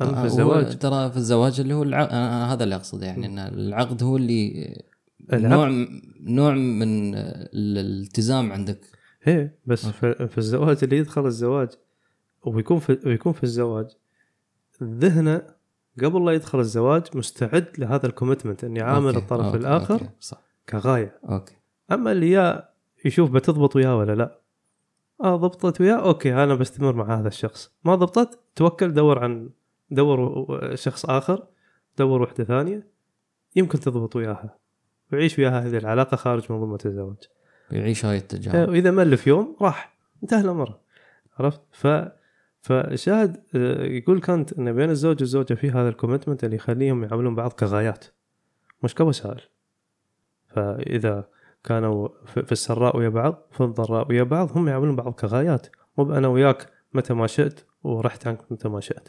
أما 0.02 0.10
آه، 0.10 0.12
في 0.14 0.20
هو 0.20 0.24
الزواج. 0.24 0.78
ترى 0.78 1.10
في 1.10 1.16
الزواج 1.16 1.60
اللي 1.60 1.74
هو 1.74 1.82
العقد 1.82 2.08
أنا 2.08 2.52
هذا 2.52 2.64
اللي 2.64 2.74
أقصده 2.74 3.06
يعني 3.06 3.26
إن 3.26 3.38
العقد 3.38 4.02
هو 4.02 4.16
اللي 4.16 4.74
العقد. 5.32 5.52
نوع 5.52 5.86
نوع 6.20 6.54
من 6.54 7.14
الالتزام 7.14 8.52
عندك. 8.52 8.80
هي 9.22 9.50
بس 9.66 9.86
في, 9.86 10.28
في 10.28 10.38
الزواج 10.38 10.78
اللي 10.82 10.96
يدخل 10.96 11.26
الزواج 11.26 11.68
ويكون 12.46 12.78
في 12.78 12.98
ويكون 13.06 13.32
في 13.32 13.44
الزواج 13.44 13.86
ذهنه 14.82 15.57
قبل 16.04 16.26
لا 16.26 16.32
يدخل 16.32 16.60
الزواج 16.60 17.02
مستعد 17.14 17.68
لهذا 17.78 18.06
ال 18.06 18.12
commitment 18.12 18.64
إني 18.64 18.80
عامل 18.80 19.06
okay، 19.06 19.18
الطرف 19.18 19.46
okay، 19.46 19.56
الآخر 19.56 19.94
okay، 19.94 20.08
صح. 20.20 20.40
كغاية. 20.68 21.18
okay. 21.28 21.56
أما 21.92 22.12
اللي 22.12 22.30
يا 22.30 22.68
يشوف 23.04 23.30
بتضبط 23.30 23.76
وياه 23.76 23.96
ولا 23.96 24.14
لا؟ 24.14 24.40
آه 25.24 25.36
ضبطت 25.36 25.80
وياه 25.80 26.06
okay 26.06 26.34
أنا 26.34 26.54
بستمر 26.54 26.92
مع 26.92 27.20
هذا 27.20 27.28
الشخص. 27.28 27.72
ما 27.84 27.94
ضبطت 27.94 28.38
توكل 28.56 28.94
دور 28.94 29.18
عن 29.18 29.50
دور 29.90 30.46
شخص 30.74 31.04
آخر 31.06 31.46
دور 31.98 32.22
وحدة 32.22 32.44
ثانية. 32.44 32.86
يمكن 33.56 33.80
تضبط 33.80 34.16
وياها. 34.16 34.58
ويعيش 35.12 35.38
وياها 35.38 35.60
هذه 35.60 35.76
العلاقة 35.76 36.16
خارج 36.16 36.52
منظومه 36.52 36.78
الزواج 36.86 37.16
يعيش 37.70 38.04
هاي 38.04 38.16
آه، 38.16 38.18
التجارب 38.18 38.68
وإذا 38.68 38.90
مل 38.90 39.16
في 39.16 39.30
يوم 39.30 39.56
راح 39.60 39.98
انتهى 40.22 40.40
الأمر. 40.40 40.74
عرفت؟ 41.38 41.60
ف 41.72 41.86
فشاهد 42.68 43.36
آه، 43.54 43.84
يقول 43.84 44.20
كانت 44.20 44.52
إن 44.52 44.72
بين 44.72 44.90
الزوج 44.90 45.20
والزوجة 45.20 45.54
في 45.54 45.70
هذا 45.70 45.88
ال 45.88 45.93
commitment 45.93 46.44
اللي 46.44 46.56
يخليهم 46.56 47.04
يعاملون 47.04 47.34
بعض 47.34 47.52
كغايات 47.52 48.04
مش 48.82 48.94
كوسائل. 48.94 49.40
فإذا 50.48 51.28
كانوا 51.64 52.08
في 52.26 52.52
السراء 52.52 52.96
ويا 52.96 53.08
بعض 53.08 53.48
في 53.50 53.60
الضراء 53.60 54.08
ويا 54.08 54.22
بعض 54.22 54.58
هم 54.58 54.68
يعاملون 54.68 54.96
بعض 54.96 55.12
كغايات. 55.12 55.66
مو 55.98 56.04
بأنا 56.04 56.28
وياك 56.28 56.70
متى 56.92 57.14
ما 57.14 57.26
شئت 57.26 57.60
ورحت 57.84 58.26
عنك 58.26 58.52
متى 58.52 58.68
ما 58.68 58.80
شئت. 58.80 59.08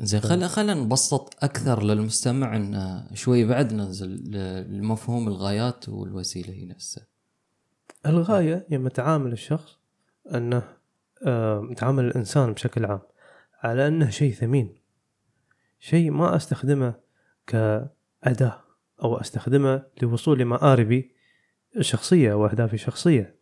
زين 0.00 0.20
خل 0.20 0.48
خلينا 0.48 0.74
نبسط 0.74 1.44
أكثر 1.44 1.82
للمستمع 1.82 2.56
إن 2.56 3.02
شوي 3.14 3.44
بعد 3.44 3.72
ننزل 3.72 4.30
لمفهوم 4.70 5.28
الغايات 5.28 5.88
والوسيلة 5.88 6.54
هي 6.54 6.64
نفسها 6.64 7.06
الغاية 8.06 8.66
لما 8.70 8.88
تعامل 8.88 9.32
الشخص 9.32 9.78
آه، 10.26 10.62
تعامل 11.76 12.04
الإنسان 12.04 12.52
بشكل 12.52 12.84
عام 12.84 13.00
على 13.62 13.88
أنه 13.88 14.10
شيء 14.10 14.32
ثمين. 14.32 14.78
شيء 15.78 16.10
ما 16.10 16.36
أستخدمه 16.36 16.94
كأداة 17.46 18.60
أو 19.02 19.16
أستخدمه 19.16 19.82
لوصول 20.02 20.38
لمآربي 20.38 21.12
الشخصية 21.76 22.34
وأهدافي 22.34 22.74
الشخصية. 22.74 23.36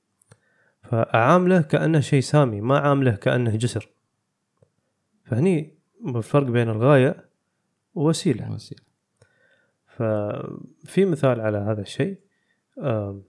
فأعامله 0.82 1.62
كأنه 1.62 2.00
شيء 2.00 2.20
سامي 2.20 2.60
ما 2.60 2.78
أعامله 2.78 3.16
كأنه 3.16 3.56
جسر. 3.56 3.88
فهني 5.24 5.78
الفرق 6.06 6.46
بين 6.46 6.68
الغاية 6.68 7.28
ووسيلة. 7.94 8.52
وسيلة. 8.52 8.82
ففي 9.86 11.04
مثال 11.04 11.40
على 11.40 11.58
هذا 11.58 11.80
الشيء 11.80 12.20
آم، 12.78 13.22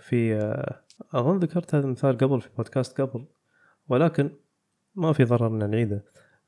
في 0.00 0.34
آه، 0.34 0.82
أظن 1.12 1.38
ذكرت 1.38 1.74
هذا 1.74 1.84
المثال 1.86 2.18
قبل 2.18 2.40
في 2.40 2.48
بودكاست 2.56 3.00
قبل. 3.00 3.26
ولكن 3.92 4.30
ما 4.94 5.12
في 5.12 5.24
ضرر 5.24 5.48
نعيده. 5.48 6.04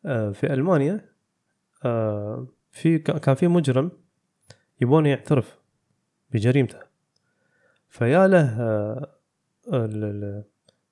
آه، 0.06 0.30
في 0.30 0.52
ألمانيا 0.52 1.10
آه، 1.84 2.46
في 2.72 2.98
كان 2.98 3.34
في 3.34 3.48
مجرم 3.48 3.90
يبون 4.80 5.06
يعترف 5.06 5.58
بجريمته. 6.30 6.78
فيا 7.88 8.26
له 8.28 8.60
آه، 8.60 10.44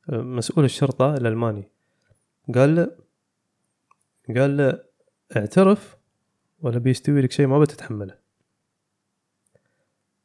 مسؤول 0.09 0.65
الشرطة 0.65 1.15
الألماني. 1.15 1.69
قال 2.55 2.77
له 2.77 2.91
قال 4.37 4.57
له 4.57 4.85
اعترف 5.37 5.97
ولا 6.61 6.79
بيستوي 6.79 7.21
لك 7.21 7.33
شيء 7.33 7.47
ما 7.47 7.59
بتتحمله 7.59 8.19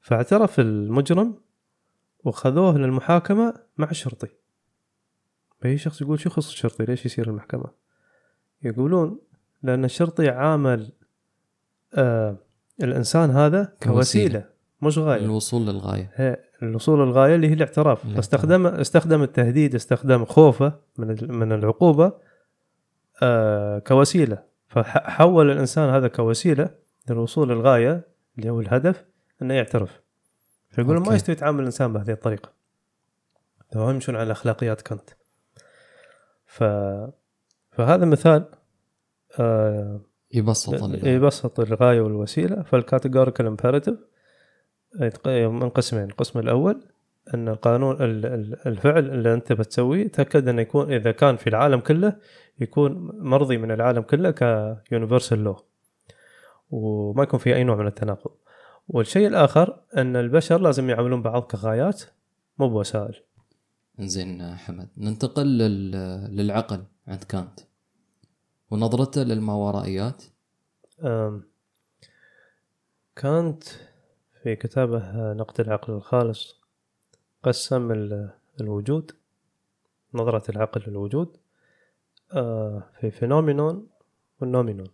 فاعترف 0.02 0.60
المجرم 0.60 1.36
وخذوه 2.24 2.78
للمحاكمة 2.78 3.54
مع 3.78 3.90
الشرطي 3.92 4.28
فأي 5.62 5.78
شخص 5.78 6.02
يقول 6.02 6.20
شو 6.20 6.30
يخص 6.30 6.48
الشرطي؟ 6.52 6.86
ليش 6.86 7.06
يصير 7.06 7.30
المحكمة؟ 7.30 7.66
يقولون 8.64 9.20
لأن 9.64 9.86
الشرطي 9.86 10.30
عامل 10.30 10.92
آه 11.94 12.38
الإنسان 12.84 13.30
هذا 13.30 13.74
كوسيلة. 13.84 14.46
مش 14.82 14.98
غاية. 14.98 15.26
الوصول 15.26 15.68
للغاية. 15.68 16.12
هي 16.16 16.38
الوصول 16.64 17.00
للغاية 17.08 17.36
اللي 17.36 17.50
هي 17.50 17.54
الاعتراف. 17.54 18.08
فاستخدم 18.16 18.68
استخدم 18.68 19.24
التهديد 19.24 19.76
استخدم 19.76 20.26
خوفه 20.26 20.74
من 20.98 21.32
من 21.32 21.52
العقوبة 21.52 22.14
آه 23.22 23.80
كوسيلة. 23.80 24.44
فحول 24.68 25.52
الإنسان 25.52 25.90
هذا 25.90 26.08
كوسيلة 26.08 26.70
للوصول 27.10 27.50
للغاية 27.50 28.08
اللي 28.38 28.50
هو 28.50 28.60
الهدف 28.60 29.06
إنه 29.42 29.54
يعترف. 29.54 30.02
فيقولون 30.70 31.08
ما. 31.08 31.16
يستوي 31.16 31.36
يتعامل 31.36 31.60
الإنسان 31.60 31.94
بهذه 31.94 32.12
الطريقة. 32.12 32.52
تمام؟ 33.72 33.90
يمشون 33.96 34.16
على 34.16 34.32
اخلاقيات 34.32 34.82
كانت 34.82 35.10
ف 36.58 36.64
فهذا 37.72 38.06
مثال 38.06 38.46
آه 39.40 40.02
يبسط 40.34 40.84
ال- 40.84 41.08
يبسط 41.08 41.60
الغاية 41.60 42.02
والوسيلة. 42.02 42.64
فال 42.64 42.77
categorical 42.77 43.46
imperative 43.48 43.96
من 45.34 45.70
قسمين. 45.70 46.04
القسم 46.04 46.40
الأول 46.40 46.82
أن 47.34 47.48
القانون 47.48 47.96
ال- 47.96 48.26
ال- 48.26 48.68
الفعل 48.68 49.06
اللي 49.10 49.34
أنت 49.34 49.54
بتسويه 49.54 50.08
تأكد 50.08 50.48
أنه 50.48 50.62
يكون 50.62 50.94
إذا 50.94 51.12
كان 51.12 51.36
في 51.38 51.48
العالم 51.48 51.80
كله 51.80 52.16
يكون 52.60 53.12
مرضي 53.20 53.58
من 53.58 53.72
العالم 53.72 54.02
كله 54.02 54.32
كيونيفرسال 54.86 55.44
لو 55.44 55.56
وما 56.72 57.24
يكون 57.24 57.40
في 57.40 57.56
أي 57.56 57.64
نوع 57.64 57.76
من 57.76 57.88
التناقض. 57.88 58.32
والشيء 58.88 59.28
الآخر 59.28 59.80
أن 59.98 60.16
البشر 60.16 60.62
لازم 60.62 60.90
يعاملون 60.90 61.22
بعض 61.22 61.42
كغايات 61.44 62.02
مو 62.60 62.70
بوسائل. 62.70 63.20
زين 64.00 64.56
حمد. 64.56 64.90
ننتقل 64.98 65.58
لل... 65.58 65.92
للعقل 66.36 66.84
عند 67.08 67.24
كانت. 67.24 67.60
ونظرته 68.72 69.24
للماورائيات 69.24 70.24
كانت 73.16 73.64
في 74.44 74.56
كتابه 74.56 75.34
نقد 75.34 75.60
العقل 75.60 75.94
الخالص 75.94 76.56
قسم 77.44 77.92
ال- 77.92 78.30
الوجود 78.62 79.12
نظرة 80.14 80.52
العقل 80.52 80.82
للوجود 80.88 81.38
آه، 82.34 82.84
في 83.00 83.12
phenomenon 83.12 83.88
وال 84.42 84.50
noumenon. 84.50 84.88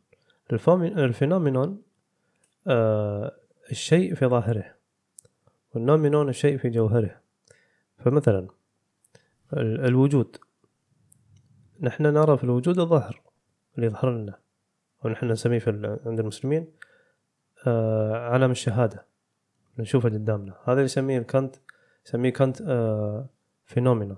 ال 0.51 0.63
phenomenon 0.63 1.81
آه، 2.67 3.35
الشيء 3.71 4.15
في 4.15 4.25
ظاهره 4.25 4.75
وال 5.75 5.86
noumenon 5.86 6.29
الشيء 6.29 6.57
في 6.57 6.69
جوهره. 6.69 7.21
فمثلا 7.97 8.47
الوجود. 9.57 10.37
نحن 11.81 12.03
نرى 12.03 12.37
في 12.37 12.43
الوجود 12.43 12.79
الظاهر 12.79 13.21
اللي 13.75 13.87
يظهر 13.87 14.11
لنا 14.11 14.39
ونحن 15.03 15.31
نسميه 15.31 15.59
في 15.59 15.99
عند 16.05 16.19
المسلمين 16.19 16.67
آه، 17.67 18.29
علم 18.29 18.51
الشهادة. 18.51 19.05
نشوفه 19.79 20.09
قدامنا. 20.09 20.53
هذا 20.63 20.73
اللي 20.73 20.83
يسميه 20.83 21.19
كانت 21.19 21.55
يسميه 22.05 22.29
كانت 22.29 22.61
آه، 22.61 23.29
فينومينا 23.65 24.17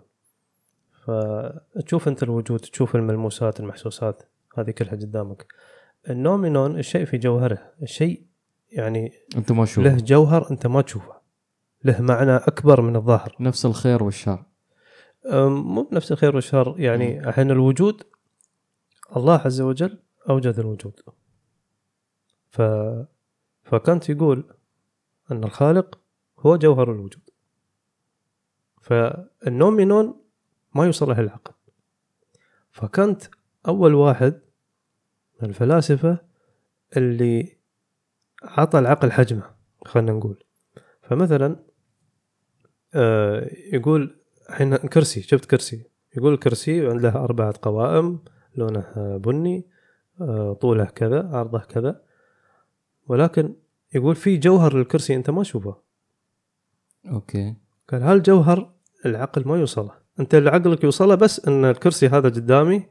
فتشوف 1.05 2.07
أنت 2.07 2.23
الوجود 2.23 2.59
تشوف 2.59 2.95
الملموسات 2.95 3.59
المحسوسات 3.59 4.23
هذه 4.57 4.71
كلها 4.71 4.91
قدامك. 4.91 5.47
النومينون 6.09 6.79
الشيء 6.79 7.05
في 7.05 7.17
جوهره 7.17 7.73
الشيء 7.81 8.25
يعني 8.71 9.11
أنت 9.37 9.51
ما 9.51 9.65
شوف 9.65 9.83
له 9.83 9.97
جوهر 9.97 10.51
أنت 10.51 10.67
ما 10.67 10.81
تشوفه. 10.81 11.15
له 11.83 12.01
معنى 12.01 12.35
أكبر 12.35 12.81
من 12.81 12.95
الظاهر. 12.95 13.35
نفس 13.39 13.65
الخير 13.65 14.03
والشر. 14.03 14.43
مو 15.33 15.83
بنفس 15.83 16.11
الخير 16.11 16.35
والشر. 16.35 16.75
يعني 16.77 17.29
الحين 17.29 17.51
الوجود 17.51 18.03
الله 19.15 19.41
عز 19.45 19.61
وجل 19.61 19.99
أوجد 20.29 20.59
الوجود. 20.59 20.99
ف 22.49 22.61
فكانت 23.63 24.09
يقول 24.09 24.55
أن 25.31 25.43
الخالق 25.43 25.99
هو 26.39 26.57
جوهر 26.57 26.91
الوجود. 26.91 27.29
فالنومينون 28.81 30.21
ما 30.75 30.85
يوصل 30.85 31.07
له 31.07 31.19
العقل. 31.19 31.53
فكانت 32.71 33.23
أول 33.67 33.93
واحد 33.93 34.41
من 35.41 35.49
الفلاسفة 35.49 36.19
اللي 36.97 37.57
عطى 38.43 38.79
العقل 38.79 39.11
حجمه 39.11 39.55
خلينا 39.85 40.11
نقول. 40.11 40.43
فمثلا 41.03 41.65
آه، 42.93 43.49
يقول 43.73 44.24
الحين 44.49 44.75
كرسي 44.75 45.21
شفت 45.21 45.45
كرسي؟ 45.45 45.83
يقول 46.17 46.33
الكرسي 46.33 46.87
عنده 46.87 47.09
أربعة 47.09 47.53
قوائم 47.61 48.19
لونه 48.55 49.17
بني 49.17 49.65
آه، 50.21 50.53
طوله 50.53 50.85
كذا 50.85 51.29
عرضه 51.33 51.59
كذا. 51.59 52.01
ولكن 53.07 53.53
يقول 53.95 54.15
في 54.15 54.37
جوهر 54.37 54.77
للكرسي 54.77 55.15
أنت 55.15 55.29
ما 55.29 55.41
تشوفه. 55.43 55.75
أوكي. 57.11 57.55
قال 57.89 58.03
هالجوهر 58.03 58.71
العقل 59.05 59.47
ما 59.47 59.57
يوصله؟ 59.59 59.91
أنت 60.19 60.35
اللي 60.35 60.49
عقلك 60.49 60.83
يوصله 60.83 61.15
بس 61.15 61.47
أن 61.47 61.65
الكرسي 61.65 62.07
هذا 62.07 62.29
قدامي 62.29 62.85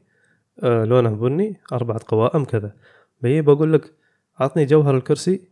آه، 0.63 0.85
لونه 0.85 1.09
بني 1.09 1.59
أربعة 1.73 1.99
قوائم 2.07 2.45
كذا. 2.45 2.75
بيجي 3.21 3.41
بقول 3.41 3.73
لك 3.73 3.93
عطني 4.39 4.65
جوهر 4.65 4.97
الكرسي. 4.97 5.49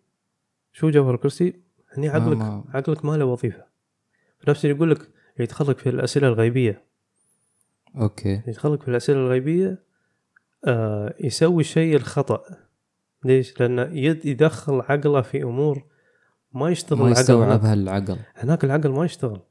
شو 0.73 0.89
جوهر 0.89 1.13
الكرسي؟ 1.15 1.53
هني 1.97 2.07
ما- 2.07 2.13
عقلك 2.13 2.37
ما- 2.37 2.63
عقلك 2.73 3.05
ما 3.05 3.17
له 3.17 3.25
وظيفة. 3.25 3.63
في 4.39 4.49
نفس 4.49 4.65
اللي 4.65 4.75
يقول 4.75 4.91
لك 4.91 5.09
يدخلك 5.39 5.77
في 5.77 5.89
الأسئلة 5.89 6.27
الغيبية. 6.27 6.83
أوكي. 7.95 8.41
يدخلك 8.47 8.81
في 8.81 8.87
الأسئلة 8.87 9.19
الغيبية 9.19 9.83
آه 10.67 11.15
يسوي 11.19 11.61
الشيء 11.61 11.95
الخطأ. 11.95 12.43
ليش؟ 13.25 13.59
لأنه 13.59 13.81
يد 13.81 14.25
يدخل 14.25 14.81
عقله 14.81 15.21
في 15.21 15.43
أمور 15.43 15.85
ما 16.53 16.69
يشتغل 16.69 16.99
ما. 16.99 17.11
يستوعبها 17.11 17.73
العقل 17.73 18.17
هناك 18.35 18.63
العقل 18.63 18.89
ما 18.89 19.05
يشتغل 19.05 19.41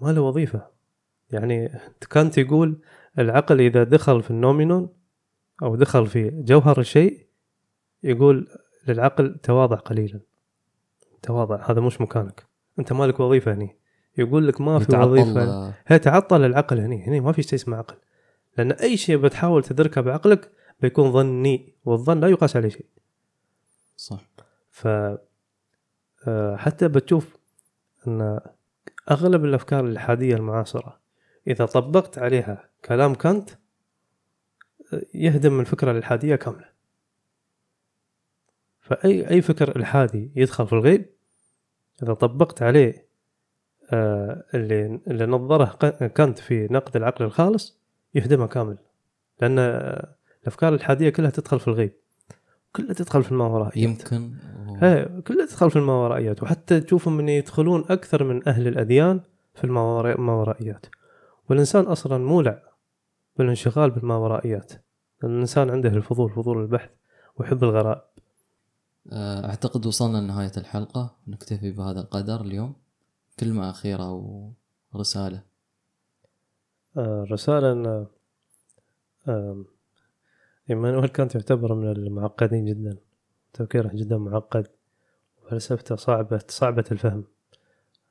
ما 0.00 0.12
له 0.12 0.20
وظيفة. 0.20 0.66
يعني 1.30 1.80
كانت 2.10 2.38
يقول 2.38 2.80
العقل 3.18 3.60
إذا 3.60 3.84
دخل 3.84 4.22
في 4.22 4.30
النومينون 4.30 4.88
أو 5.62 5.76
دخل 5.76 6.06
في 6.06 6.30
جوهر 6.30 6.80
الشيء 6.80 7.26
يقول 8.02 8.48
للعقل 8.88 9.38
تواضع 9.42 9.76
قليلا. 9.76 10.20
تواضع 11.22 11.70
هذا 11.70 11.80
مش 11.80 12.00
مكانك. 12.00 12.46
أنت 12.78 12.92
مالك 12.92 13.20
وظيفة 13.20 13.54
هني. 13.54 13.77
يقول 14.18 14.48
لك 14.48 14.60
ما 14.60 14.78
في 14.78 14.96
آه، 14.96 15.74
هي 15.86 15.98
تعطل 15.98 16.44
العقل 16.44 16.78
هني. 16.80 17.06
هني 17.06 17.20
ما 17.20 17.32
في 17.32 17.42
شيء 17.42 17.54
اسمه 17.54 17.76
عقل. 17.76 17.96
لأن 18.58 18.72
أي 18.72 18.96
شيء 18.96 19.16
بتحاول 19.16 19.64
تدركه 19.64 20.00
بعقلك 20.00 20.50
بيكون 20.80 21.12
ظني 21.12 21.72
والظن 21.84 22.20
لا 22.20 22.28
يقاس 22.28 22.56
عليه 22.56 22.68
شيء. 22.68 22.86
صح. 23.96 24.20
ف 24.70 24.88
آه، 26.26 26.56
حتى 26.56 26.88
بتشوف 26.88 27.36
إن 28.06 28.40
أغلب 29.10 29.44
الأفكار 29.44 29.84
الإلحادية 29.84 30.36
المعاصرة 30.36 31.00
إذا 31.46 31.66
طبقت 31.66 32.18
عليها 32.18 32.68
كلام 32.84 33.14
كانت 33.14 33.50
آه، 34.92 35.02
يهدم 35.14 35.60
الفكرة 35.60 35.90
الإلحادية 35.90 36.36
كاملة. 36.36 36.68
فأي 38.80 39.30
أي 39.30 39.42
فكر 39.42 39.76
إلحادي 39.76 40.32
يدخل 40.36 40.66
في 40.66 40.72
الغيب 40.72 41.06
إذا 42.02 42.14
طبقت 42.14 42.62
عليه 42.62 43.07
اللي 43.92 45.00
اللي 45.06 45.26
نظره 45.26 45.64
كانت 46.14 46.38
في 46.38 46.68
نقد 46.70 46.96
العقل 46.96 47.24
الخالص 47.24 47.78
يهدمها 48.14 48.46
كامل. 48.46 48.78
لأن 49.40 49.58
آه، 49.58 50.08
الأفكار 50.42 50.74
الحادية 50.74 51.10
كلها 51.10 51.30
تدخل 51.30 51.60
في 51.60 51.68
الغيب. 51.68 51.92
كلها 52.76 52.92
تدخل 52.92 53.22
في 53.22 53.32
الماورائيات 53.32 53.76
يمكن. 53.76 54.32
هي 54.82 55.08
كلها 55.26 55.46
تدخل 55.46 55.70
في 55.70 55.76
الماورائيات. 55.76 56.42
وحتى 56.42 56.80
تشوفهم 56.80 57.16
من 57.16 57.28
يدخلون 57.28 57.84
أكثر 57.90 58.24
من 58.24 58.48
أهل 58.48 58.68
الأديان 58.68 59.20
في 59.54 59.64
الماورا- 59.64 60.14
الماورائيات 60.18 60.86
والإنسان 61.50 61.84
أصلا 61.84 62.18
مولع 62.18 62.62
بالانشغال 63.36 63.90
بالماورائيات. 63.90 64.72
لأن 65.22 65.34
الإنسان 65.34 65.70
عنده 65.70 65.88
الفضول 65.88 66.30
فضول 66.30 66.62
البحث 66.62 66.90
ويحب 67.36 67.64
الغرائب. 67.64 68.00
آه، 69.12 69.46
أعتقد 69.46 69.86
وصلنا 69.86 70.18
لنهاية 70.18 70.52
الحلقة. 70.56 71.16
نكتفي 71.28 71.70
بهذا 71.70 72.00
القدر 72.00 72.40
اليوم. 72.40 72.74
كلمة 73.40 73.70
أخيرة 73.70 74.10
آه، 76.96 77.26
رسالة 77.30 77.72
أن 77.72 78.06
آم، 79.28 79.66
إيمانويل 80.70 81.08
كانت 81.08 81.34
يعتبر 81.34 81.74
من 81.74 81.90
المعقدين 81.90 82.64
جدا. 82.64 82.96
تفكيره 83.52 83.90
جدا 83.94 84.18
معقد 84.18 84.66
وفلسفته 85.42 85.96
صعبة 85.96 86.40
صعبة 86.48 86.84
الفهم. 86.92 87.24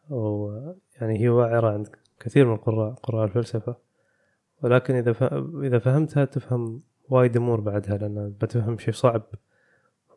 ويعني 0.10 1.20
هي 1.20 1.30
واعرة 1.30 1.70
عند 1.74 1.96
كثير 2.20 2.48
من 2.48 2.58
قراء 2.58 2.94
قراء 2.94 3.26
الفلسفة. 3.26 3.76
ولكن 4.64 4.96
إذا 4.96 5.16
إذا 5.64 5.80
فهمتها 5.80 6.26
تفهم 6.26 6.82
وايد 7.10 7.38
أمور 7.38 7.60
بعدها 7.60 7.98
لأن 7.98 8.36
بتفهم 8.42 8.78
شيء 8.78 8.94
صعب 8.94 9.24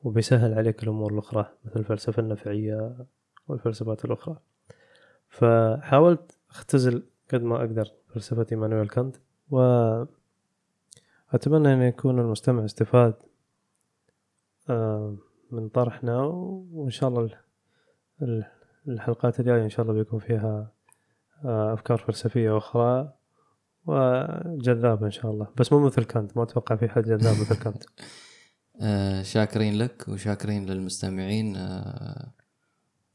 وبيسهل 0.03 0.55
عليك 0.55 0.83
الأمور 0.83 1.13
الأخرى 1.13 1.53
مثل 1.65 1.81
الفلسفة 1.81 2.23
النفعية 2.23 3.07
والفلسفات 3.49 4.05
الأخرى. 4.05 4.37
فحاولت 5.31 6.39
أختزل 6.51 7.03
قد 7.33 7.43
ما 7.43 7.57
أقدر 7.57 7.89
فلسفة 8.09 8.47
إيمانويل 8.53 8.89
كانت 8.89 9.17
وأتمنى 9.51 10.09
أن 11.73 11.83
يكون 11.83 12.19
المستمع 12.19 12.65
استفاد 12.65 13.15
آه، 14.71 15.17
من 15.51 15.69
طرحنا 15.69 16.21
وإن 16.73 16.91
شاء 16.91 17.09
الله 17.09 17.21
ال- 17.25 17.37
ال- 18.23 18.45
الحلقات 18.89 19.41
الجاية 19.41 19.63
إن 19.65 19.69
شاء 19.69 19.83
الله 19.87 19.95
بيكون 19.95 20.19
فيها 20.19 20.73
آه، 21.45 21.73
أفكار 21.75 21.99
فلسفية 21.99 22.57
أخرى 22.57 23.13
وجذابة 23.87 25.07
إن 25.07 25.11
شاء 25.11 25.31
الله. 25.31 25.47
بس 25.57 25.73
مو 25.73 25.87
مثل 25.87 26.05
كانت 26.05 26.37
ما 26.37 26.43
أتوقع 26.43 26.77
في 26.77 26.89
حد 26.89 27.03
جذاب 27.03 27.41
مثل 27.41 27.57
كانت. 27.63 27.85
آه، 28.83 29.23
شاكرين 29.23 29.79
لك 29.79 30.05
وشاكرين 30.09 30.67
للمستمعين 30.67 31.57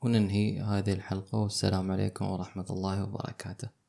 وننهي 0.06 0.62
هذه 0.62 0.94
الحلقة 0.94 1.38
والسلام 1.38 1.92
عليكم 1.92 2.26
ورحمة 2.26 2.66
الله 2.70 3.04
وبركاته. 3.04 3.85